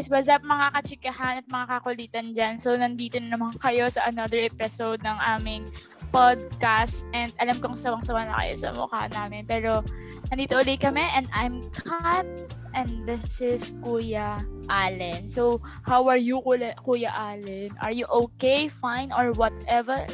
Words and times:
guys, 0.00 0.08
what's 0.08 0.32
up 0.32 0.40
mga 0.40 0.72
kachikahan 0.72 1.44
at 1.44 1.46
mga 1.52 1.66
kakulitan 1.76 2.26
dyan? 2.32 2.54
So, 2.56 2.72
nandito 2.72 3.20
na 3.20 3.36
naman 3.36 3.52
kayo 3.60 3.84
sa 3.92 4.08
another 4.08 4.40
episode 4.40 5.04
ng 5.04 5.18
aming 5.36 5.68
podcast. 6.08 7.04
And 7.12 7.28
alam 7.36 7.60
kong 7.60 7.76
sawang-sawa 7.76 8.24
na 8.24 8.40
kayo 8.40 8.56
sa 8.56 8.72
mukha 8.72 9.12
namin. 9.12 9.44
Pero, 9.44 9.84
nandito 10.32 10.56
ulit 10.56 10.80
kami 10.80 11.04
and 11.04 11.28
I'm 11.36 11.60
Kat 11.76 12.24
and 12.72 13.04
this 13.04 13.44
is 13.44 13.76
Kuya 13.84 14.40
Allen. 14.72 15.28
So, 15.28 15.60
how 15.84 16.08
are 16.08 16.16
you, 16.16 16.40
Kuya 16.40 17.12
Allen? 17.12 17.76
Are 17.84 17.92
you 17.92 18.08
okay, 18.24 18.72
fine, 18.72 19.12
or 19.12 19.36
whatever? 19.36 20.08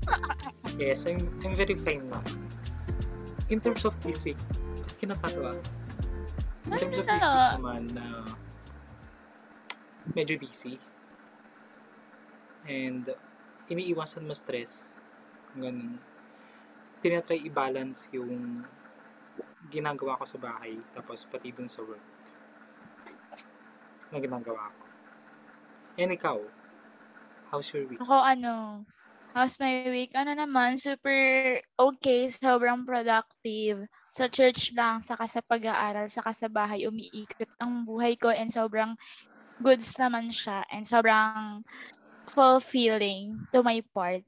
yes, 0.80 1.04
I'm, 1.04 1.28
I'm 1.44 1.52
very 1.52 1.76
fine 1.76 2.08
now. 2.08 2.24
In 3.52 3.60
terms 3.60 3.84
of 3.84 4.00
this 4.00 4.24
week, 4.24 4.40
kinapatawa. 4.96 5.60
In 6.72 6.72
terms 6.72 7.04
of 7.04 7.04
this 7.04 7.20
week 7.20 7.36
naman, 7.60 7.84
na 7.92 8.24
uh, 8.24 8.49
medyo 10.12 10.36
busy. 10.40 10.80
And 12.64 13.08
iniiwasan 13.68 14.26
mo 14.26 14.34
stress. 14.36 15.00
Ganun. 15.56 16.00
Tinatry 17.00 17.48
i-balance 17.48 18.12
yung 18.12 18.64
ginagawa 19.70 20.18
ko 20.20 20.24
sa 20.26 20.40
bahay 20.40 20.76
tapos 20.92 21.24
pati 21.28 21.52
dun 21.54 21.70
sa 21.70 21.84
work 21.84 22.02
na 24.10 24.18
ginagawa 24.18 24.74
ko. 24.74 24.84
And 25.98 26.10
ikaw, 26.10 26.38
how's 27.50 27.70
your 27.70 27.86
week? 27.86 28.02
Ako 28.02 28.14
ano, 28.14 28.82
how's 29.30 29.58
my 29.62 29.86
week? 29.86 30.10
Ano 30.18 30.34
naman, 30.34 30.74
super 30.74 31.14
okay, 31.78 32.30
sobrang 32.30 32.82
productive. 32.82 33.86
Sa 34.10 34.26
church 34.26 34.74
lang, 34.74 35.06
saka 35.06 35.30
sa 35.30 35.38
pag-aaral, 35.46 36.10
saka 36.10 36.34
sa 36.34 36.50
bahay, 36.50 36.90
umiikot 36.90 37.46
ang 37.62 37.86
buhay 37.86 38.18
ko 38.18 38.34
and 38.34 38.50
sobrang 38.50 38.98
goods 39.60 39.94
naman 40.00 40.32
siya 40.32 40.64
and 40.72 40.82
sobrang 40.88 41.62
fulfilling 42.32 43.44
to 43.52 43.60
my 43.62 43.84
part. 43.92 44.24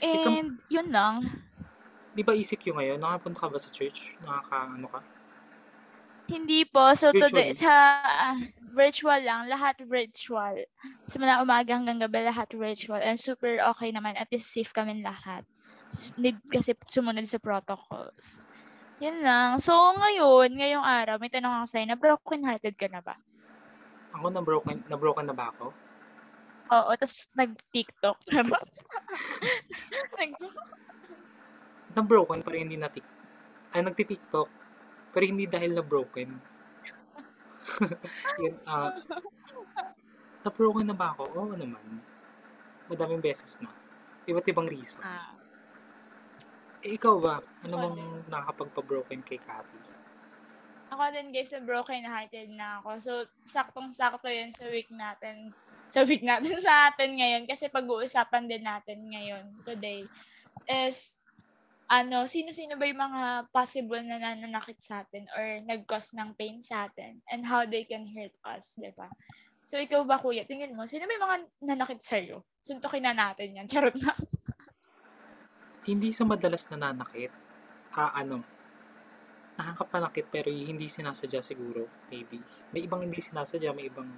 And 0.00 0.56
Ikaw, 0.58 0.72
yun 0.72 0.88
lang. 0.92 1.14
Di 2.16 2.24
ba 2.24 2.32
ECQ 2.32 2.72
ngayon? 2.72 2.98
Nakapunta 3.00 3.44
ka 3.44 3.48
ba 3.52 3.58
sa 3.60 3.68
church? 3.68 4.16
Nakaka, 4.24 4.72
ano 4.72 4.88
ka? 4.88 5.00
Hindi 6.26 6.66
po. 6.66 6.90
So, 6.98 7.12
virtual. 7.12 7.28
today, 7.30 7.54
sa 7.54 8.02
uh, 8.02 8.36
virtual 8.74 9.20
lang. 9.22 9.46
Lahat 9.46 9.78
virtual. 9.84 10.64
Simula 11.06 11.44
umaga 11.44 11.76
hanggang 11.76 12.02
gabi, 12.02 12.26
lahat 12.26 12.50
virtual. 12.56 12.98
And 12.98 13.20
super 13.20 13.62
okay 13.76 13.94
naman. 13.94 14.18
At 14.18 14.32
least 14.32 14.50
safe 14.50 14.72
kami 14.74 15.04
lahat. 15.04 15.46
Need 16.18 16.40
kasi 16.50 16.74
sumunod 16.90 17.24
sa 17.30 17.38
protocols. 17.38 18.42
Yan 18.98 19.20
lang. 19.22 19.50
So, 19.60 19.76
ngayon, 19.76 20.56
ngayong 20.56 20.82
araw, 20.82 21.20
may 21.20 21.28
tanong 21.28 21.62
ako 21.62 21.66
sa'yo 21.68 21.86
na 21.88 22.00
broken-hearted 22.00 22.74
ka 22.80 22.88
na 22.88 23.04
ba? 23.04 23.16
Ako 24.16 24.32
na 24.32 24.40
broken, 24.40 24.80
na 24.88 24.96
broken 24.96 25.28
na 25.28 25.36
ba 25.36 25.52
ako? 25.52 25.76
Oo, 26.72 26.90
tapos 26.96 27.28
nag-TikTok 27.36 28.18
na 28.32 28.42
ba? 28.42 28.58
na 31.96 32.02
broken 32.04 32.44
pero 32.44 32.56
hindi 32.60 32.76
na 32.76 32.92
tik 32.92 33.04
ay 33.72 33.80
nagti-TikTok 33.84 34.48
pero 35.12 35.24
hindi 35.24 35.48
dahil 35.48 35.72
na 35.72 35.80
broken. 35.80 36.28
Yun, 38.40 38.54
uh, 38.68 38.92
na 40.44 40.50
broken 40.52 40.86
na 40.88 40.96
ba 40.96 41.16
ako? 41.16 41.24
Oo 41.32 41.56
naman. 41.56 42.04
Madaming 42.92 43.24
beses 43.24 43.56
na. 43.64 43.72
Iba't 44.28 44.44
ibang 44.52 44.68
reason. 44.68 45.00
Ah. 45.00 45.32
Eh, 46.84 47.00
ikaw 47.00 47.16
ba? 47.16 47.40
Ano 47.64 47.74
bang 47.80 47.98
nakakapagpa-broken 48.28 49.24
kay 49.24 49.40
Kathy? 49.40 49.80
Ako 50.94 51.02
din 51.10 51.34
guys, 51.34 51.50
broken 51.66 52.06
hearted 52.06 52.50
na 52.54 52.78
ako. 52.78 52.90
So, 53.02 53.12
saktong-sakto 53.48 54.30
yan 54.30 54.54
sa 54.54 54.70
week 54.70 54.86
natin. 54.94 55.50
Sa 55.90 56.06
week 56.06 56.22
natin 56.22 56.54
sa 56.66 56.90
atin 56.90 57.18
ngayon. 57.18 57.44
Kasi 57.50 57.66
pag-uusapan 57.66 58.46
din 58.46 58.62
natin 58.62 58.98
ngayon, 59.10 59.44
today, 59.66 60.06
is, 60.70 61.18
ano, 61.90 62.26
sino-sino 62.26 62.78
ba 62.78 62.86
yung 62.86 63.02
mga 63.02 63.50
possible 63.50 64.02
na 64.02 64.18
nananakit 64.18 64.78
sa 64.78 65.02
atin 65.02 65.26
or 65.34 65.62
nag-cause 65.66 66.14
ng 66.14 66.34
pain 66.38 66.62
sa 66.62 66.86
atin 66.86 67.18
and 67.30 67.42
how 67.42 67.66
they 67.66 67.82
can 67.82 68.06
hurt 68.06 68.34
us, 68.46 68.78
di 68.78 68.90
ba? 68.94 69.10
So, 69.66 69.82
ikaw 69.82 70.06
ba, 70.06 70.22
kuya, 70.22 70.46
tingin 70.46 70.78
mo, 70.78 70.86
sino 70.86 71.10
may 71.10 71.18
mga 71.18 71.66
nanakit 71.66 71.98
sa'yo? 71.98 72.46
Suntukin 72.62 73.02
na 73.02 73.14
natin 73.14 73.58
yan. 73.58 73.66
Charot 73.70 73.98
na. 73.98 74.14
Hindi 75.82 76.14
sa 76.14 76.22
madalas 76.22 76.70
nananakit. 76.70 77.34
Ah, 77.94 78.14
ano, 78.14 78.42
nakakapanakit 79.56 80.28
pero 80.28 80.52
hindi 80.52 80.84
sinasadya 80.86 81.40
siguro, 81.40 81.88
maybe. 82.12 82.44
May 82.76 82.84
ibang 82.84 83.00
hindi 83.00 83.18
sinasadya, 83.18 83.72
may 83.72 83.88
ibang 83.88 84.08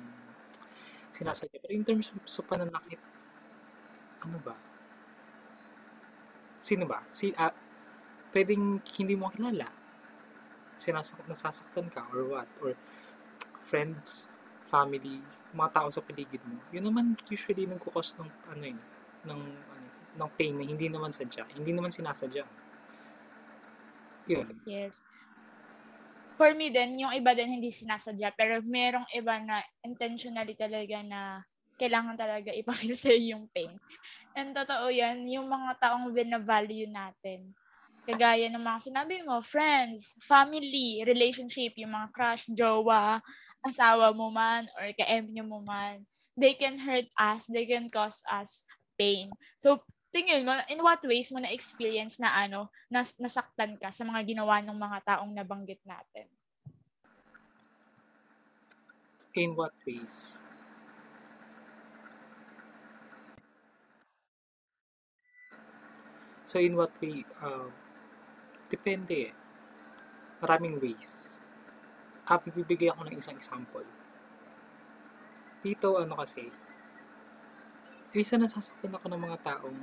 sinasadya. 1.14 1.62
Pero 1.62 1.72
in 1.72 1.86
terms 1.86 2.10
of 2.10 2.26
sa 2.26 2.42
pananakit, 2.42 2.98
ano 4.26 4.38
ba? 4.42 4.58
Sino 6.58 6.90
ba? 6.90 7.06
Si, 7.06 7.30
ah, 7.38 7.54
pwedeng 8.34 8.82
hindi 8.98 9.14
mo 9.14 9.30
kilala. 9.30 9.70
Sinasak 10.74 11.22
nasasaktan 11.30 11.86
ka 11.86 12.10
or 12.10 12.26
what? 12.34 12.50
Or 12.58 12.74
friends, 13.62 14.26
family, 14.66 15.22
mga 15.54 15.70
tao 15.70 15.88
sa 15.94 16.02
paligid 16.02 16.42
mo. 16.50 16.58
Yun 16.74 16.90
naman 16.90 17.14
usually 17.30 17.70
nagkukos 17.70 18.18
ng 18.18 18.30
ano 18.50 18.64
eh, 18.66 18.78
ng, 19.22 19.42
ano, 19.54 19.86
ng 20.18 20.30
pain 20.34 20.54
na 20.58 20.66
hindi 20.66 20.90
naman 20.90 21.14
sadya. 21.14 21.46
Hindi 21.54 21.70
naman 21.70 21.94
sinasadya. 21.94 22.42
Yun. 24.26 24.50
Yes 24.66 25.06
for 26.38 26.54
me 26.54 26.70
din, 26.70 27.02
yung 27.02 27.10
iba 27.12 27.34
din 27.34 27.58
hindi 27.58 27.74
sinasadya, 27.74 28.30
pero 28.38 28.62
merong 28.62 29.10
iba 29.10 29.42
na 29.42 29.58
intentionally 29.82 30.54
talaga 30.54 31.02
na 31.02 31.42
kailangan 31.78 32.14
talaga 32.14 32.54
ipafeel 32.54 32.94
sa 32.98 33.10
yung 33.10 33.50
pain. 33.50 33.74
And 34.38 34.54
totoo 34.54 34.86
yan, 34.88 35.26
yung 35.26 35.50
mga 35.50 35.82
taong 35.82 36.14
binavalue 36.14 36.86
natin. 36.86 37.50
Kagaya 38.06 38.48
ng 38.48 38.62
mga 38.62 38.80
sinabi 38.88 39.20
mo, 39.26 39.42
friends, 39.44 40.16
family, 40.24 41.04
relationship, 41.04 41.76
yung 41.76 41.92
mga 41.92 42.08
crush, 42.14 42.46
jowa, 42.48 43.20
asawa 43.66 44.14
mo 44.14 44.32
man, 44.32 44.64
or 44.78 44.88
ka-M 44.96 45.34
mo 45.44 45.60
man, 45.66 46.06
they 46.38 46.54
can 46.54 46.78
hurt 46.78 47.10
us, 47.18 47.44
they 47.50 47.66
can 47.66 47.90
cause 47.90 48.22
us 48.30 48.62
pain. 48.96 49.28
So, 49.58 49.82
tingin 50.10 50.44
mo, 50.44 50.56
in 50.72 50.80
what 50.80 51.00
ways 51.04 51.28
mo 51.32 51.38
na-experience 51.40 52.16
na 52.20 52.32
ano, 52.32 52.72
nas, 52.88 53.12
nasaktan 53.20 53.76
ka 53.76 53.92
sa 53.92 54.04
mga 54.04 54.24
ginawa 54.24 54.60
ng 54.64 54.76
mga 54.76 54.98
taong 55.04 55.32
nabanggit 55.32 55.80
natin? 55.84 56.26
In 59.36 59.54
what 59.54 59.76
ways? 59.84 60.40
So, 66.48 66.56
in 66.56 66.72
what 66.80 66.96
way? 67.04 67.28
Uh, 67.44 67.68
depende 68.72 69.28
eh. 69.28 69.34
Maraming 70.40 70.80
ways. 70.80 71.38
Ah, 72.24 72.40
bibigay 72.40 72.88
ako 72.88 73.04
ng 73.04 73.20
isang 73.20 73.36
example. 73.36 73.84
Dito, 75.60 76.00
ano 76.00 76.16
kasi, 76.16 76.48
isa 78.16 78.40
nasasaktan 78.40 78.96
ako 78.96 79.12
ng 79.12 79.20
mga 79.20 79.38
taong 79.44 79.80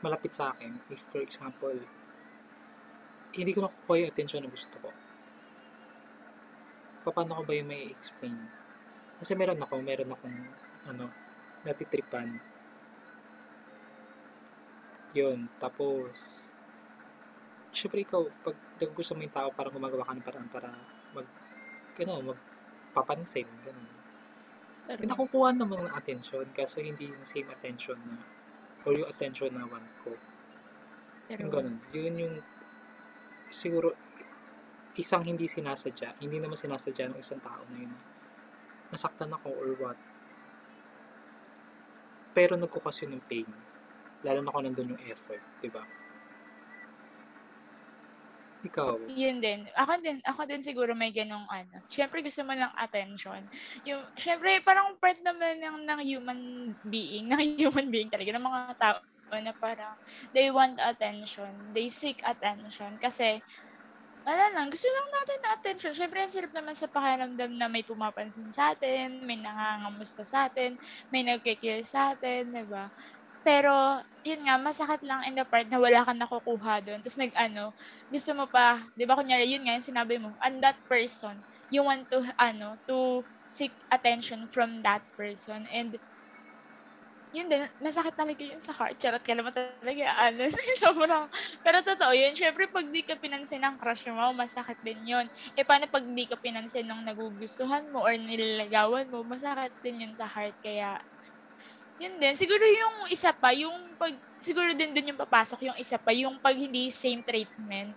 malapit 0.00 0.32
sa 0.32 0.56
akin. 0.56 0.72
If, 0.88 1.04
for 1.12 1.20
example, 1.20 1.76
hindi 3.36 3.52
ko 3.52 3.68
nakukuha 3.68 4.00
yung 4.00 4.08
attention 4.08 4.40
na 4.40 4.48
gusto 4.48 4.76
ko. 4.80 4.88
Paano 7.04 7.38
ko 7.38 7.42
ba 7.44 7.52
yung 7.52 7.68
may 7.68 7.92
explain? 7.92 8.34
Kasi 9.20 9.36
meron 9.36 9.60
ako, 9.60 9.84
meron 9.84 10.16
akong, 10.16 10.38
ano, 10.88 11.12
natitripan. 11.60 12.40
Yun, 15.12 15.48
tapos, 15.60 16.48
syempre 17.72 18.00
ikaw, 18.00 18.24
pag 18.44 18.56
gusto 18.96 19.12
mo 19.12 19.20
yung 19.20 19.36
tao, 19.36 19.52
parang 19.52 19.76
gumagawa 19.76 20.08
ka 20.08 20.16
ng 20.16 20.24
paraan 20.24 20.48
para 20.48 20.72
mag, 21.12 21.28
ano, 22.00 22.32
magpapansin, 22.32 23.48
May 23.64 23.72
nakukuha 24.86 25.50
naman 25.50 25.90
ng 25.90 25.94
attention 25.94 26.46
kaso 26.54 26.78
hindi 26.78 27.10
yung 27.10 27.26
same 27.26 27.50
attention 27.50 27.98
na 28.06 28.22
or 28.86 28.94
yung 28.94 29.10
attention 29.10 29.50
na 29.50 29.66
want 29.66 29.86
ko. 30.06 30.14
Pero, 31.26 31.42
yung 31.42 31.50
ganun. 31.50 31.76
Yun 31.90 32.14
yung 32.22 32.34
siguro 33.50 33.98
isang 34.94 35.26
hindi 35.26 35.50
sinasadya. 35.50 36.22
Hindi 36.22 36.38
naman 36.38 36.54
sinasadya 36.54 37.10
ng 37.10 37.18
isang 37.18 37.42
tao 37.42 37.66
na 37.74 37.82
yun. 37.82 37.94
Nasaktan 38.94 39.34
ako 39.34 39.50
or 39.50 39.70
what. 39.82 39.98
Pero 42.30 42.54
nagkukas 42.54 43.02
yun 43.02 43.18
ng 43.18 43.24
pain. 43.26 43.48
Lalo 44.22 44.38
na 44.40 44.54
kung 44.54 44.64
nandun 44.64 44.94
yung 44.94 45.02
effort. 45.10 45.42
di 45.58 45.68
ba? 45.68 45.82
Ikaw? 48.66 48.94
Yun 49.06 49.38
din. 49.38 49.70
Ako 49.78 50.02
din, 50.02 50.18
ako 50.26 50.40
din 50.50 50.62
siguro 50.66 50.90
may 50.98 51.14
ganong 51.14 51.46
ano. 51.46 51.78
Siyempre 51.86 52.26
gusto 52.26 52.42
mo 52.42 52.52
ng 52.58 52.74
attention. 52.74 53.46
Yung, 53.86 54.02
siyempre 54.18 54.58
parang 54.66 54.98
part 54.98 55.18
naman 55.22 55.62
ng, 55.62 55.78
ng 55.86 56.00
human 56.02 56.40
being, 56.82 57.28
ng 57.32 57.42
human 57.60 57.88
being 57.92 58.10
talaga, 58.10 58.34
ng 58.34 58.46
mga 58.46 58.62
tao 58.78 58.98
na 59.42 59.54
parang 59.58 59.94
they 60.34 60.50
want 60.54 60.78
attention. 60.82 61.74
They 61.74 61.90
seek 61.90 62.22
attention. 62.22 62.98
Kasi 63.02 63.42
wala 64.26 64.50
lang, 64.58 64.74
gusto 64.74 64.90
lang 64.90 65.08
natin 65.14 65.38
na 65.38 65.50
attention. 65.54 65.92
Siyempre, 65.94 66.18
ang 66.18 66.34
sarap 66.34 66.50
naman 66.50 66.74
sa 66.74 66.90
pakiramdam 66.90 67.52
na 67.54 67.70
may 67.70 67.86
pumapansin 67.86 68.50
sa 68.50 68.74
atin, 68.74 69.22
may 69.22 69.38
nangangamusta 69.38 70.26
sa 70.26 70.50
atin, 70.50 70.74
may 71.14 71.22
nagkikare 71.22 71.86
sa 71.86 72.10
atin, 72.18 72.50
di 72.50 72.66
ba? 72.66 72.90
Pero, 73.46 74.02
yun 74.26 74.42
nga, 74.46 74.58
masakit 74.58 75.00
lang 75.06 75.22
in 75.30 75.38
the 75.38 75.46
part 75.46 75.70
na 75.70 75.78
wala 75.78 76.02
kang 76.02 76.18
nakukuha 76.18 76.82
doon. 76.82 76.98
Tapos 77.04 77.14
nag-ano, 77.20 77.64
gusto 78.10 78.30
mo 78.34 78.50
pa, 78.50 78.82
di 78.98 79.06
ba 79.06 79.14
kunyari, 79.14 79.46
yun 79.54 79.62
nga, 79.64 79.78
yung 79.78 79.86
sinabi 79.86 80.16
mo, 80.18 80.34
and 80.42 80.58
that 80.66 80.78
person, 80.90 81.46
you 81.70 81.86
want 81.86 82.10
to, 82.10 82.26
ano, 82.42 82.74
to 82.90 83.22
seek 83.46 83.78
attention 83.94 84.50
from 84.50 84.82
that 84.82 85.06
person. 85.14 85.62
And, 85.70 85.94
yun 87.34 87.50
din, 87.50 87.66
masakit 87.82 88.14
talaga 88.16 88.40
yun 88.40 88.62
sa 88.62 88.72
heart. 88.72 88.96
Charot 89.02 89.20
ka 89.20 89.34
naman 89.36 89.52
talaga, 89.52 90.06
ano, 90.30 90.46
sobrang, 90.82 91.26
pero 91.60 91.82
totoo 91.84 92.14
yun, 92.16 92.32
syempre 92.38 92.70
pag 92.70 92.86
di 92.88 93.02
ka 93.04 93.18
pinansin 93.20 93.60
ng 93.66 93.76
crush 93.82 94.06
mo, 94.08 94.32
masakit 94.32 94.78
din 94.80 95.04
yun. 95.04 95.26
E 95.58 95.62
paano 95.66 95.86
pag 95.90 96.06
di 96.06 96.24
ka 96.30 96.38
pinansin 96.40 96.86
ng 96.88 97.04
nagugustuhan 97.04 97.90
mo 97.92 98.06
or 98.06 98.14
nililagawan 98.16 99.10
mo, 99.12 99.26
masakit 99.26 99.74
din 99.84 100.08
yun 100.08 100.14
sa 100.16 100.26
heart. 100.30 100.56
Kaya, 100.64 100.96
yun 101.96 102.14
din. 102.20 102.34
Siguro 102.36 102.64
yung 102.64 102.96
isa 103.08 103.32
pa, 103.32 103.52
yung 103.56 103.96
pag, 103.96 104.12
siguro 104.40 104.72
din 104.76 104.92
din 104.92 105.12
yung 105.14 105.20
papasok 105.20 105.72
yung 105.72 105.78
isa 105.80 105.96
pa, 105.96 106.12
yung 106.12 106.36
pag 106.40 106.56
hindi 106.56 106.92
same 106.92 107.24
treatment. 107.24 107.96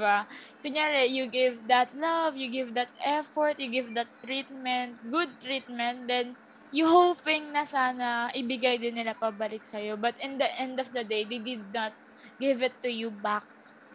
ba? 0.00 0.24
Kunyari, 0.64 1.12
you 1.12 1.28
give 1.28 1.60
that 1.68 1.92
love, 1.92 2.38
you 2.38 2.48
give 2.48 2.72
that 2.72 2.90
effort, 3.04 3.60
you 3.60 3.68
give 3.68 3.92
that 3.92 4.08
treatment, 4.24 4.96
good 5.12 5.28
treatment, 5.42 6.08
then 6.08 6.32
you 6.72 6.88
hoping 6.88 7.52
na 7.52 7.68
sana 7.68 8.32
ibigay 8.32 8.80
din 8.80 8.96
nila 8.96 9.14
pabalik 9.14 9.62
sa'yo. 9.62 10.00
But 10.00 10.16
in 10.24 10.40
the 10.40 10.48
end 10.58 10.80
of 10.80 10.88
the 10.90 11.04
day, 11.04 11.28
they 11.28 11.38
did 11.38 11.62
not 11.70 11.92
give 12.40 12.64
it 12.64 12.74
to 12.82 12.90
you 12.90 13.12
back. 13.12 13.44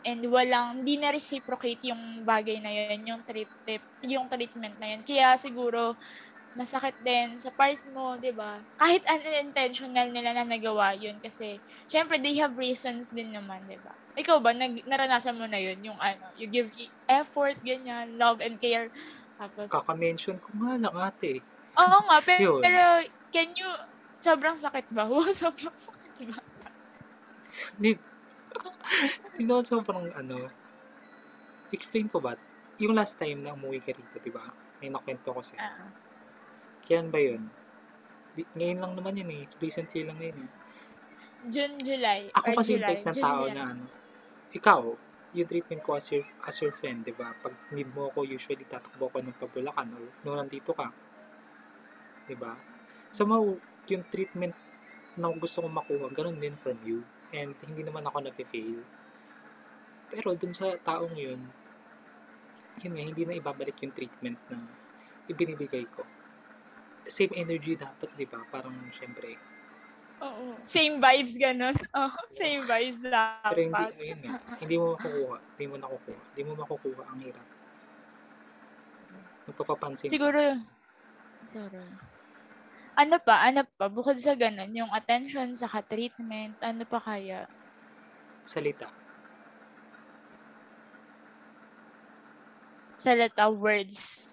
And 0.07 0.23
walang, 0.31 0.79
hindi 0.79 0.95
na 0.95 1.11
reciprocate 1.11 1.83
yung 1.83 2.23
bagay 2.23 2.63
na 2.63 2.71
yun, 2.71 3.03
yung 3.03 3.21
trip, 3.27 3.51
tip, 3.67 3.83
yung 4.07 4.31
treatment 4.31 4.79
na 4.79 4.95
yun. 4.95 5.01
Kaya 5.03 5.35
siguro, 5.35 5.99
masakit 6.57 6.95
din 7.01 7.37
sa 7.41 7.51
part 7.53 7.79
mo, 7.87 8.17
'di 8.19 8.31
ba? 8.35 8.61
Kahit 8.81 9.03
unintentional 9.07 10.09
nila 10.11 10.31
na 10.35 10.45
nagawa 10.47 10.93
'yun 10.97 11.17
kasi 11.23 11.61
syempre 11.89 12.17
they 12.21 12.35
have 12.41 12.55
reasons 12.57 13.09
din 13.13 13.31
naman, 13.35 13.65
'di 13.69 13.79
ba? 13.83 13.93
Ikaw 14.17 14.37
ba 14.43 14.51
nag, 14.55 14.83
naranasan 14.89 15.37
mo 15.39 15.45
na 15.49 15.59
'yun, 15.61 15.79
yung 15.85 15.99
ano, 16.01 16.31
you 16.35 16.47
give 16.51 16.69
effort 17.09 17.57
ganyan, 17.61 18.17
love 18.17 18.39
and 18.41 18.57
care 18.61 18.89
tapos 19.39 19.71
Kaka-mention 19.71 20.37
ko 20.43 20.49
nga 20.57 20.73
lang 20.81 20.95
ate. 21.07 21.33
Oo 21.77 21.97
nga, 22.09 22.17
pero, 22.25 22.47
pero 22.63 22.81
can 23.33 23.49
you 23.59 23.69
sobrang 24.17 24.57
sakit 24.57 24.89
ba? 24.95 25.05
Wow, 25.09 25.29
sobrang 25.33 25.75
sakit 25.77 26.13
ba? 26.29 26.37
Hindi, 27.77 27.99
hindi 29.37 29.43
naman 29.49 29.65
sobrang 29.65 30.05
ano, 30.13 30.37
explain 31.75 32.07
ko 32.11 32.17
ba? 32.21 32.33
Yung 32.81 32.93
last 32.95 33.15
time 33.21 33.39
na 33.43 33.53
umuwi 33.57 33.79
ka 33.83 33.91
rito, 33.95 34.17
di 34.21 34.31
ba? 34.31 34.45
May 34.79 34.89
nakwento 34.93 35.29
ko 35.35 35.41
sa'yo. 35.43 35.59
Ah. 35.59 35.93
Kailan 36.89 37.13
ba 37.13 37.21
yun? 37.21 37.45
Ngayon 38.57 38.79
lang 38.81 38.93
naman 38.97 39.13
yun 39.21 39.29
eh. 39.29 39.43
Recently 39.61 40.09
lang 40.09 40.17
yun 40.17 40.41
eh. 40.41 40.49
June, 41.53 41.77
July. 41.77 42.33
Ako 42.33 42.57
kasi 42.57 42.75
yung 42.75 42.83
July. 42.83 42.89
type 42.97 43.05
ng 43.05 43.15
June 43.15 43.25
tao 43.29 43.43
yan. 43.45 43.53
na 43.55 43.63
ano, 43.77 43.85
ikaw, 44.49 44.81
yung 45.37 45.45
treatment 45.45 45.81
ko 45.85 45.93
as 45.93 46.09
your, 46.09 46.25
as 46.41 46.57
your 46.57 46.73
friend, 46.73 47.05
di 47.05 47.13
ba? 47.13 47.37
Pag 47.37 47.53
need 47.69 47.93
mo 47.93 48.09
ako, 48.09 48.25
usually 48.25 48.65
tatakbo 48.65 49.13
ko 49.13 49.21
ng 49.21 49.37
pabulakan 49.37 49.93
or 49.93 50.09
nung 50.25 50.41
nandito 50.41 50.73
ka. 50.73 50.89
Di 52.25 52.33
ba? 52.33 52.57
Somehow, 53.13 53.45
yung 53.85 54.03
treatment 54.09 54.57
na 55.13 55.29
gusto 55.37 55.61
kong 55.61 55.77
makuha, 55.77 56.09
ganun 56.09 56.41
din 56.41 56.57
from 56.57 56.81
you. 56.81 57.05
And 57.29 57.53
hindi 57.61 57.85
naman 57.85 58.01
ako 58.09 58.25
na-fail. 58.25 58.81
Pero 60.09 60.33
dun 60.33 60.57
sa 60.57 60.73
taong 60.81 61.13
yun, 61.13 61.37
yun 62.81 62.93
nga, 62.97 63.03
hindi 63.05 63.23
na 63.29 63.37
ibabalik 63.37 63.77
yung 63.85 63.93
treatment 63.93 64.39
na 64.49 64.57
ibinibigay 65.29 65.85
ko. 65.93 66.01
Same 67.09 67.33
energy 67.35 67.73
dapat, 67.75 68.09
di 68.15 68.29
ba? 68.29 68.39
Parang, 68.53 68.73
syempre, 68.93 69.35
Oo. 70.19 70.59
Same 70.67 70.99
vibes, 70.99 71.33
ganun. 71.39 71.75
Oh, 71.95 72.11
same 72.35 72.63
vibes 72.67 72.99
dapat. 72.99 73.55
Pero 73.55 73.61
hindi, 73.71 73.83
ayun 74.03 74.19
nga, 74.19 74.35
hindi 74.59 74.75
mo 74.75 74.85
makukuha. 74.95 75.37
Hindi 75.55 75.65
mo 75.65 75.75
nakukuha. 75.79 76.21
Hindi 76.31 76.41
mo 76.43 76.51
makukuha. 76.59 77.01
Ang 77.07 77.19
hirap. 77.23 77.47
Nagpapapansin. 79.47 80.09
Siguro, 80.11 80.41
siguro. 81.49 81.79
Ano 82.99 83.15
pa, 83.23 83.47
ano 83.47 83.63
pa, 83.63 83.87
bukod 83.87 84.19
sa 84.19 84.35
ganun, 84.35 84.75
yung 84.75 84.91
attention, 84.91 85.55
sa 85.55 85.71
treatment, 85.79 86.59
ano 86.59 86.83
pa 86.83 86.99
kaya? 86.99 87.47
Salita. 88.43 88.91
Salita, 92.91 93.47
words. 93.47 94.27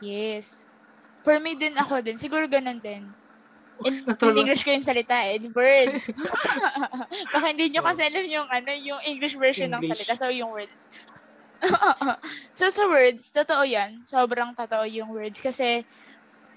Yes. 0.00 0.67
For 1.28 1.36
me 1.44 1.52
din 1.60 1.76
ako 1.76 2.00
din, 2.00 2.16
siguro 2.16 2.48
ganun 2.48 2.80
din. 2.80 3.04
In. 3.84 4.00
English 4.32 4.64
ko 4.64 4.72
yung 4.72 4.80
salita 4.80 5.12
eh, 5.28 5.36
words. 5.52 6.08
Baka 7.36 7.52
hindi 7.52 7.68
nyo 7.68 7.84
kasi 7.84 8.00
alam 8.00 8.24
yung 8.24 8.48
ano, 8.48 8.72
yung 8.72 8.96
English 9.04 9.36
version 9.36 9.68
ng 9.68 9.84
English. 9.84 10.08
salita, 10.08 10.16
so 10.16 10.32
yung 10.32 10.48
words. 10.56 10.88
so 12.56 12.72
sa 12.72 12.88
words, 12.88 13.28
totoo 13.28 13.60
yan. 13.68 14.00
Sobrang 14.08 14.56
totoo 14.56 14.88
yung 14.88 15.12
words 15.12 15.36
kasi 15.44 15.84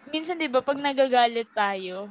minsan 0.08 0.40
'di 0.40 0.48
ba 0.48 0.64
pag 0.64 0.80
nagagalit 0.80 1.52
tayo 1.52 2.08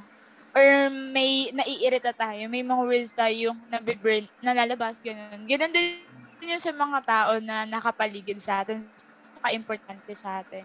or 0.53 0.93
may 0.93 1.49
naiirita 1.49 2.13
tayo, 2.13 2.45
may 2.45 2.61
mga 2.61 2.83
words 2.85 3.11
tayo 3.17 3.57
nabiburn, 3.73 4.29
nalalabas 4.45 5.01
ganun. 5.01 5.49
Ganun 5.49 5.73
din 5.73 5.97
yun 6.45 6.61
sa 6.61 6.69
mga 6.69 6.99
tao 7.09 7.31
na 7.41 7.65
nakapaligid 7.65 8.37
sa 8.37 8.61
atin, 8.61 8.85
ka-importante 9.41 10.13
sa 10.13 10.45
atin. 10.45 10.61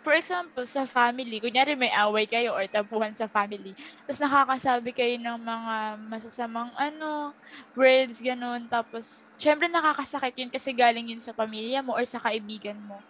For 0.00 0.16
example, 0.16 0.64
sa 0.64 0.88
family, 0.88 1.44
kunyari 1.44 1.76
may 1.76 1.92
away 1.92 2.24
kayo 2.24 2.56
or 2.56 2.64
tapuhan 2.72 3.12
sa 3.12 3.28
family, 3.28 3.76
tapos 4.08 4.16
nakakasabi 4.24 4.96
kayo 4.96 5.20
ng 5.20 5.36
mga 5.44 5.74
masasamang 6.08 6.72
ano, 6.80 7.36
words, 7.76 8.16
ganun. 8.24 8.64
Tapos, 8.72 9.28
syempre 9.36 9.68
nakakasakit 9.68 10.32
yun 10.40 10.48
kasi 10.48 10.72
galing 10.72 11.12
yun 11.12 11.20
sa 11.20 11.36
pamilya 11.36 11.84
mo 11.84 11.92
or 12.00 12.08
sa 12.08 12.16
kaibigan 12.16 12.80
mo. 12.80 13.04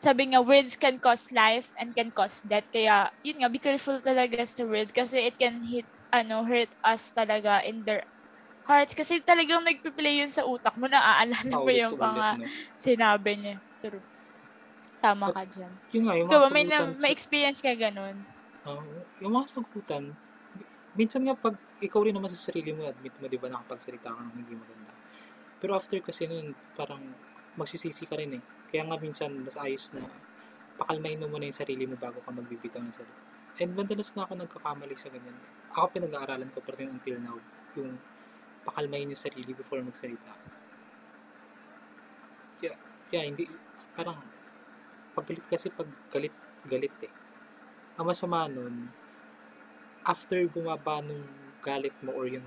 Sabi 0.00 0.32
nga, 0.34 0.40
words 0.44 0.76
can 0.80 0.98
cause 1.02 1.28
life 1.34 1.70
and 1.78 1.94
can 1.96 2.10
cause 2.14 2.40
death. 2.44 2.68
Kaya, 2.72 3.12
yun 3.24 3.40
nga, 3.44 3.50
be 3.52 3.60
careful 3.62 4.00
talaga 4.02 4.40
sa 4.48 4.64
word 4.68 4.92
kasi 4.92 5.28
it 5.30 5.36
can 5.40 5.60
hit, 5.62 5.88
ano, 6.14 6.44
hurt 6.46 6.72
us 6.84 7.12
talaga 7.16 7.62
in 7.66 7.84
their 7.84 8.04
hearts. 8.68 8.94
Kasi 8.96 9.22
talagang 9.24 9.64
nagpiplay 9.66 10.22
yun 10.24 10.32
sa 10.32 10.46
utak 10.48 10.76
mo, 10.80 10.86
naaalala 10.90 11.60
mo 11.64 11.70
yung 11.74 11.96
mga 12.00 12.36
no? 12.36 12.54
sinabi 12.78 13.32
niya. 13.40 13.56
True. 13.84 14.04
Tama 15.04 15.28
ka 15.36 15.44
dyan. 15.44 15.72
Yun 15.92 16.02
nga, 16.08 16.14
yung 16.16 16.28
Ikaw 16.32 16.40
mga 16.40 16.48
ba, 16.48 16.54
may, 16.56 16.64
na, 16.64 16.78
may 16.96 17.12
experience 17.12 17.60
ka 17.60 17.76
ganun? 17.76 18.16
Oo, 18.64 19.04
yung 19.20 19.36
mga 19.36 19.52
sagutan, 19.52 20.16
minsan 20.96 21.28
nga 21.28 21.36
pag 21.36 21.60
ikaw 21.84 22.00
rin 22.00 22.16
naman 22.16 22.32
sa 22.32 22.48
sarili 22.48 22.72
mo, 22.72 22.88
admit 22.88 23.12
mo, 23.20 23.28
di 23.28 23.36
ba, 23.36 23.52
nakapagsalita 23.52 24.08
ka 24.08 24.20
ng 24.24 24.32
hindi 24.40 24.56
maganda. 24.56 24.96
Pero 25.60 25.76
after 25.76 26.00
kasi 26.00 26.24
nun, 26.24 26.56
parang 26.72 27.04
magsisisi 27.60 28.08
ka 28.08 28.16
rin 28.16 28.40
eh. 28.40 28.42
Kaya 28.72 28.88
nga 28.88 28.96
minsan, 28.96 29.28
mas 29.44 29.60
ayos 29.60 29.92
na 29.92 30.08
pakalmahin 30.80 31.20
mo 31.20 31.28
muna 31.28 31.52
yung 31.52 31.60
sarili 31.60 31.84
mo 31.84 32.00
bago 32.00 32.24
ka 32.24 32.32
magbibitaw 32.32 32.80
ng 32.80 32.96
salita. 32.96 33.22
And 33.60 33.76
madalas 33.76 34.10
na 34.16 34.24
ako 34.26 34.40
nagkakamali 34.40 34.96
sa 34.96 35.12
ganyan. 35.12 35.36
Ako 35.76 35.92
pinag-aaralan 35.92 36.50
ko 36.50 36.64
pa 36.64 36.74
rin 36.74 36.90
until 36.90 37.20
now, 37.20 37.36
yung 37.76 38.00
pakalmahin 38.64 39.12
yung 39.12 39.20
sarili 39.20 39.52
before 39.52 39.84
magsalita. 39.84 40.32
Kaya, 42.58 42.74
kaya 43.12 43.22
hindi, 43.28 43.46
parang, 43.92 44.18
paggalit 45.14 45.46
kasi 45.46 45.70
pag 45.70 45.88
galit, 46.10 46.34
eh. 47.06 47.12
Ang 47.96 48.10
masama 48.10 48.50
nun, 48.50 48.90
after 50.04 50.42
bumaba 50.50 51.00
nung 51.00 51.24
galit 51.62 51.94
mo 52.02 52.12
or 52.12 52.28
yung 52.28 52.44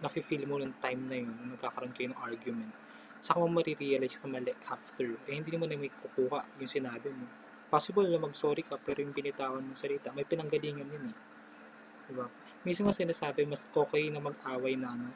nafe-feel 0.00 0.48
mo 0.48 0.58
nung 0.58 0.74
time 0.80 1.04
na 1.06 1.16
yun, 1.20 1.30
nagkakaroon 1.54 1.92
kayo 1.94 2.10
ng 2.10 2.20
argument, 2.22 2.72
saka 3.20 3.38
mo 3.42 3.50
marirealize 3.50 4.22
na 4.24 4.40
mali 4.40 4.54
after. 4.66 5.18
Eh, 5.26 5.34
hindi 5.36 5.54
mo 5.54 5.66
na 5.66 5.76
may 5.76 5.90
kukuha 5.90 6.58
yung 6.58 6.70
sinabi 6.70 7.10
mo. 7.10 7.26
Possible 7.68 8.08
na 8.08 8.16
mag-sorry 8.16 8.64
ka, 8.64 8.80
pero 8.80 9.04
yung 9.04 9.12
binitawan 9.12 9.60
mong 9.60 9.76
salita, 9.76 10.08
may 10.16 10.24
pinanggalingan 10.24 10.88
yun 10.88 11.12
eh. 11.12 11.16
Diba? 12.08 12.26
Minsan 12.64 12.88
nga 12.88 12.96
sinasabi, 12.96 13.44
mas 13.44 13.68
okay 13.68 14.08
na 14.08 14.22
mag-away 14.24 14.74
na 14.80 14.96
ano, 14.96 15.12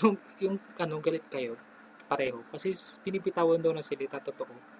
yung, 0.00 0.16
yung 0.40 0.56
ano, 0.80 0.94
galit 1.04 1.26
kayo, 1.28 1.60
pareho. 2.08 2.40
Kasi 2.48 2.72
binibitawan 3.04 3.60
daw 3.60 3.74
ng 3.76 3.84
salita, 3.84 4.22
totoo. 4.22 4.75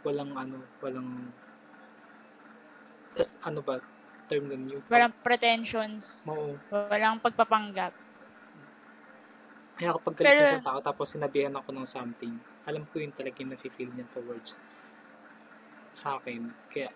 Walang 0.00 0.32
ano, 0.32 0.58
walang, 0.80 1.28
ano 3.44 3.60
ba, 3.60 3.80
term 4.30 4.48
nun 4.48 4.70
yung, 4.70 4.82
Walang 4.86 5.12
pretensions. 5.20 6.24
Oo. 6.24 6.56
Walang 6.70 7.18
pagpapanggap. 7.20 7.92
Kaya 9.80 9.96
kapag 9.96 10.14
galit 10.20 10.28
Pero- 10.28 10.44
isang 10.44 10.64
tao 10.64 10.78
tapos 10.84 11.08
sinabihan 11.08 11.56
ako 11.56 11.72
ng 11.72 11.88
something, 11.88 12.36
alam 12.68 12.84
ko 12.92 13.00
yun 13.00 13.12
talaga 13.16 13.40
yung 13.40 13.52
nafe-feel 13.56 13.88
niya 13.96 14.04
towards 14.12 14.60
sa 15.96 16.20
akin. 16.20 16.52
Kaya. 16.68 16.92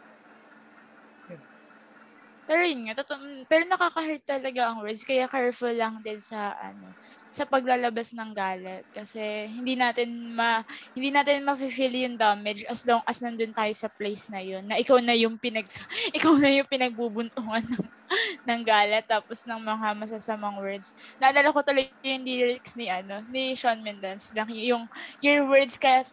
Pero 2.44 2.60
yun 2.60 2.84
nga, 2.84 3.00
totoo, 3.00 3.18
mm, 3.24 3.42
pero 3.48 3.64
nakaka-hurt 3.64 4.24
talaga 4.28 4.68
ang 4.68 4.84
words. 4.84 5.00
Kaya 5.00 5.24
careful 5.32 5.72
lang 5.72 6.04
din 6.04 6.20
sa 6.20 6.52
ano, 6.60 6.92
sa 7.32 7.48
paglalabas 7.48 8.12
ng 8.12 8.36
galit. 8.36 8.84
Kasi 8.92 9.48
hindi 9.48 9.74
natin 9.80 10.36
ma 10.36 10.60
hindi 10.92 11.08
natin 11.08 11.44
ma-feel 11.48 11.94
yung 11.96 12.16
damage 12.20 12.68
as 12.68 12.84
long 12.84 13.00
as 13.08 13.24
nandun 13.24 13.56
tayo 13.56 13.72
sa 13.72 13.88
place 13.96 14.28
na 14.28 14.44
yun. 14.44 14.68
Na 14.68 14.76
ikaw 14.76 15.00
na 15.00 15.16
yung 15.16 15.40
pinag 15.40 15.68
ikaw 16.18 16.36
na 16.36 16.52
yung 16.52 16.68
pinagbubuntungan 16.68 17.64
ng, 17.64 17.86
ng 18.48 18.60
galit 18.68 19.08
tapos 19.08 19.48
ng 19.48 19.60
mga 19.64 19.96
masasamang 19.96 20.60
words. 20.60 20.92
Naalala 21.16 21.48
ko 21.48 21.64
tuloy 21.64 21.88
yung 22.04 22.28
lyrics 22.28 22.76
ni 22.76 22.92
ano, 22.92 23.24
ni 23.32 23.56
Shawn 23.56 23.80
Mendes. 23.80 24.28
Yung 24.36 24.84
your 25.24 25.48
words 25.48 25.80
cut 25.80 26.06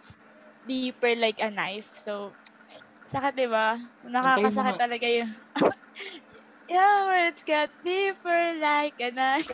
deeper 0.63 1.11
like 1.17 1.41
a 1.43 1.51
knife. 1.51 1.91
So, 1.91 2.37
Sakit, 3.11 3.35
di 3.35 3.47
ba? 3.51 3.75
Nakakasakit 4.07 4.79
talaga 4.79 5.07
yung... 5.11 5.27
yeah, 6.71 7.03
words 7.03 7.43
got 7.43 7.69
deeper 7.83 8.55
like 8.59 8.95
a 9.03 9.11
knife. 9.11 9.51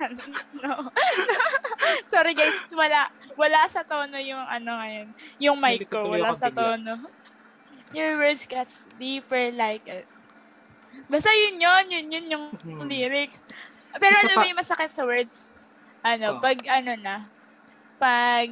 no. 0.64 0.88
Sorry 2.12 2.32
guys, 2.32 2.56
wala 2.72 3.12
wala 3.36 3.60
sa 3.68 3.84
tono 3.84 4.16
yung 4.16 4.40
ano 4.40 4.80
ngayon. 4.80 5.08
Yung 5.40 5.56
mic 5.60 5.88
ko, 5.92 6.08
wala 6.08 6.32
sa 6.32 6.48
tono. 6.48 7.04
Your 7.92 8.16
words 8.16 8.46
got 8.46 8.70
deeper 8.96 9.50
like 9.52 9.84
a... 9.90 10.06
Basta 11.10 11.30
yun 11.30 11.58
yun, 11.58 11.84
yun 11.90 12.06
yun 12.08 12.26
yung 12.30 12.46
hmm. 12.54 12.86
lyrics. 12.86 13.42
Pero 13.98 14.14
Isa 14.14 14.30
ano 14.30 14.34
pa... 14.38 14.42
may 14.46 14.54
masakit 14.54 14.90
sa 14.90 15.02
words? 15.02 15.58
Ano, 16.00 16.38
oh. 16.38 16.40
pag 16.40 16.58
ano 16.64 16.92
na, 16.96 17.16
pag 18.00 18.48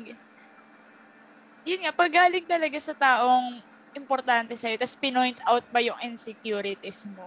yun 1.65 1.81
nga, 1.85 1.93
pag 1.95 2.13
galing 2.13 2.45
talaga 2.45 2.79
sa 2.81 2.93
taong 2.97 3.61
importante 3.99 4.55
sa'yo, 4.55 4.79
tapos 4.79 4.97
pinoint 4.97 5.39
out 5.45 5.67
ba 5.75 5.83
yung 5.83 5.99
insecurities 6.01 7.11
mo? 7.11 7.27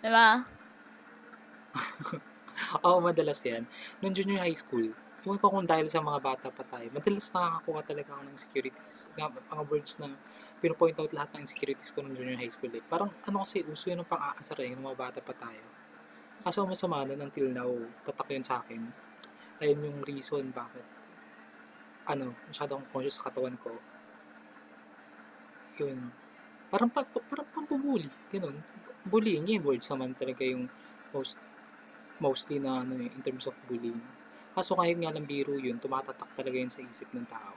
Diba? 0.00 0.48
Oo, 2.84 2.98
madalas 3.04 3.40
yan. 3.44 3.68
Noong 4.00 4.16
junior 4.16 4.40
high 4.40 4.56
school, 4.56 4.88
ewan 5.20 5.36
ko 5.36 5.52
kung 5.52 5.68
dahil 5.68 5.92
sa 5.92 6.00
mga 6.00 6.20
bata 6.24 6.48
pa 6.48 6.64
tayo, 6.64 6.88
madalas 6.90 7.28
nakakakuha 7.28 7.80
talaga 7.84 8.08
ako 8.16 8.22
ng 8.24 8.34
insecurities. 8.34 8.92
Mga 9.16 9.62
words 9.68 9.92
na 10.00 10.08
pinopoint 10.64 10.96
out 10.96 11.12
lahat 11.12 11.30
ng 11.36 11.42
insecurities 11.44 11.92
ko 11.92 12.00
noong 12.00 12.16
junior 12.16 12.40
high 12.40 12.52
school. 12.52 12.72
Eh. 12.72 12.80
Parang 12.80 13.12
ano 13.28 13.44
kasi, 13.44 13.60
uso 13.68 13.92
yun 13.92 14.00
ng 14.00 14.08
pang-aasar 14.08 14.56
eh, 14.64 14.72
ng 14.72 14.80
mga 14.80 14.96
bata 14.96 15.18
pa 15.20 15.36
tayo. 15.36 15.64
Kaso 16.40 16.64
masama 16.64 17.04
na 17.04 17.20
until 17.20 17.52
now, 17.52 17.68
tatak 18.08 18.32
yun 18.32 18.44
sa 18.44 18.64
akin. 18.64 18.80
Ayun 19.60 19.84
yung 19.84 19.98
reason 20.08 20.48
bakit 20.56 20.88
ano, 22.08 22.32
masyadong 22.48 22.82
conscious 22.90 23.20
sa 23.20 23.28
katawan 23.28 23.54
ko 23.60 23.76
yun. 25.88 26.12
Parang, 26.68 26.90
pa, 26.92 27.06
parang 27.06 27.48
pambubuli. 27.54 28.10
Ganun. 28.28 28.60
Bullying, 29.06 29.48
yung 29.48 29.64
words 29.64 29.88
naman 29.88 30.12
talaga 30.12 30.44
yung 30.44 30.68
most, 31.14 31.40
mostly 32.20 32.60
na 32.60 32.84
ano, 32.84 33.00
eh, 33.00 33.08
in 33.08 33.20
terms 33.24 33.48
of 33.48 33.56
bullying. 33.64 33.98
Kaso 34.52 34.76
kahit 34.76 34.98
nga 34.98 35.14
lang 35.14 35.24
biro 35.24 35.56
yun, 35.56 35.80
tumatatak 35.80 36.36
talaga 36.36 36.56
yun 36.58 36.70
sa 36.70 36.82
isip 36.84 37.08
ng 37.14 37.26
tao. 37.30 37.56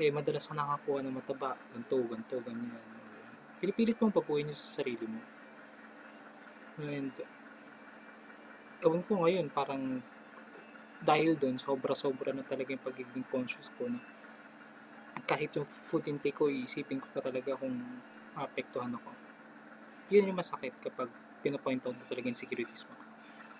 Eh, 0.00 0.10
madalas 0.10 0.46
ka 0.46 0.54
nakakuha 0.54 1.04
ng 1.04 1.14
mataba, 1.14 1.54
ganto, 1.70 1.98
ganto, 2.06 2.36
ganyan. 2.42 2.82
Pilipilit 3.60 3.98
mong 4.00 4.14
baguhin 4.14 4.50
yun 4.50 4.58
sa 4.58 4.80
sarili 4.80 5.06
mo. 5.06 5.20
And, 6.82 7.14
ewan 8.82 9.02
ko 9.06 9.22
ngayon, 9.22 9.48
parang 9.54 10.02
dahil 11.04 11.36
doon, 11.36 11.60
sobra-sobra 11.60 12.32
na 12.32 12.42
talaga 12.42 12.72
yung 12.72 12.82
pagiging 12.82 13.26
conscious 13.28 13.68
ko 13.76 13.86
na 13.86 14.00
kahit 15.22 15.54
yung 15.54 15.66
food 15.66 16.10
intake 16.10 16.34
ko, 16.34 16.50
iisipin 16.50 16.98
ko 16.98 17.06
pa 17.14 17.22
talaga 17.22 17.54
kung 17.54 17.74
maapektuhan 18.34 18.90
ako. 18.98 19.10
Yun 20.10 20.34
yung 20.34 20.38
masakit 20.38 20.74
kapag 20.82 21.08
pinapoint 21.40 21.86
out 21.86 21.94
na 21.94 22.06
talaga 22.10 22.26
yung 22.26 22.34
insecurities 22.34 22.82
mo. 22.90 22.98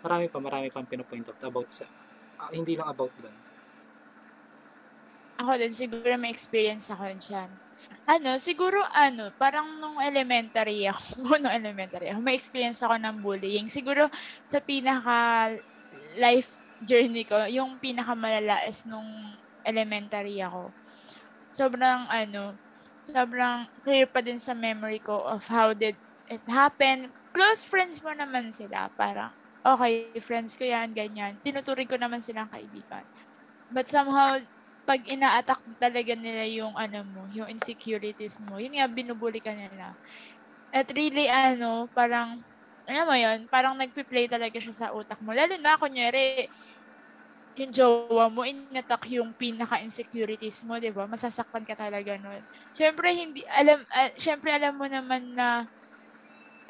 Marami 0.04 0.26
pa, 0.28 0.42
marami 0.42 0.68
pang 0.68 0.84
pinapoint 0.84 1.30
out 1.30 1.40
about 1.40 1.70
sa, 1.70 1.86
uh, 2.42 2.50
hindi 2.52 2.76
lang 2.76 2.90
about 2.90 3.14
doon. 3.22 3.38
Ako 5.40 5.58
din, 5.58 5.72
siguro 5.72 6.14
may 6.20 6.30
experience 6.30 6.90
ako 6.92 7.10
dyan. 7.18 7.50
Ano, 8.04 8.36
siguro 8.36 8.80
ano, 8.92 9.32
parang 9.36 9.80
nung 9.80 10.00
elementary 10.00 10.84
ako, 10.88 11.36
nung 11.42 11.52
elementary 11.52 12.12
ako, 12.12 12.20
may 12.20 12.36
experience 12.36 12.84
ako 12.84 13.00
ng 13.00 13.16
bullying. 13.24 13.66
Siguro 13.72 14.12
sa 14.44 14.60
pinaka 14.60 15.50
life 16.20 16.52
journey 16.84 17.24
ko, 17.24 17.48
yung 17.48 17.80
pinaka 17.80 18.12
malala 18.12 18.60
is 18.68 18.84
nung 18.84 19.08
elementary 19.64 20.44
ako 20.44 20.68
sobrang 21.54 22.10
ano, 22.10 22.58
sobrang 23.06 23.70
clear 23.86 24.10
pa 24.10 24.20
din 24.26 24.42
sa 24.42 24.52
memory 24.58 24.98
ko 24.98 25.22
of 25.22 25.46
how 25.46 25.70
did 25.76 25.96
it 26.28 26.42
happen. 26.50 27.14
Close 27.34 27.62
friends 27.68 28.02
mo 28.02 28.10
naman 28.14 28.50
sila. 28.50 28.90
Parang, 28.98 29.30
okay, 29.62 30.18
friends 30.22 30.58
ko 30.58 30.66
yan, 30.66 30.92
ganyan. 30.98 31.38
Tinuturing 31.46 31.86
ko 31.90 31.96
naman 32.00 32.20
silang 32.26 32.50
kaibigan. 32.50 33.06
But 33.72 33.88
somehow, 33.90 34.40
pag 34.88 35.04
ina-attack 35.08 35.62
talaga 35.80 36.14
nila 36.18 36.44
yung 36.50 36.74
ano 36.78 37.02
mo, 37.08 37.22
yung 37.30 37.48
insecurities 37.52 38.38
mo, 38.44 38.58
yun 38.60 38.76
nga, 38.80 38.88
binubuli 38.90 39.40
ka 39.44 39.52
nila. 39.56 39.96
At 40.74 40.90
really, 40.94 41.28
ano, 41.30 41.88
parang, 41.94 42.42
alam 42.88 43.06
mo 43.08 43.16
yun, 43.16 43.48
parang 43.52 43.76
nagpi-play 43.80 44.28
talaga 44.28 44.58
siya 44.60 44.74
sa 44.76 44.88
utak 44.96 45.20
mo. 45.24 45.32
Lalo 45.36 45.56
na, 45.60 45.76
kunyari, 45.80 46.48
yung 47.58 47.72
jowa 47.74 48.26
mo, 48.32 48.42
inatak 48.46 49.06
yung 49.14 49.34
pinaka-insecurities 49.38 50.66
mo, 50.66 50.78
di 50.82 50.90
ba? 50.90 51.06
Masasaktan 51.06 51.62
ka 51.66 51.78
talaga 51.78 52.18
nun. 52.18 52.42
Siyempre, 52.74 53.14
hindi, 53.14 53.42
alam, 53.50 53.82
uh, 53.82 54.10
siyempre, 54.18 54.50
alam 54.54 54.74
mo 54.78 54.86
naman 54.90 55.34
na, 55.38 55.66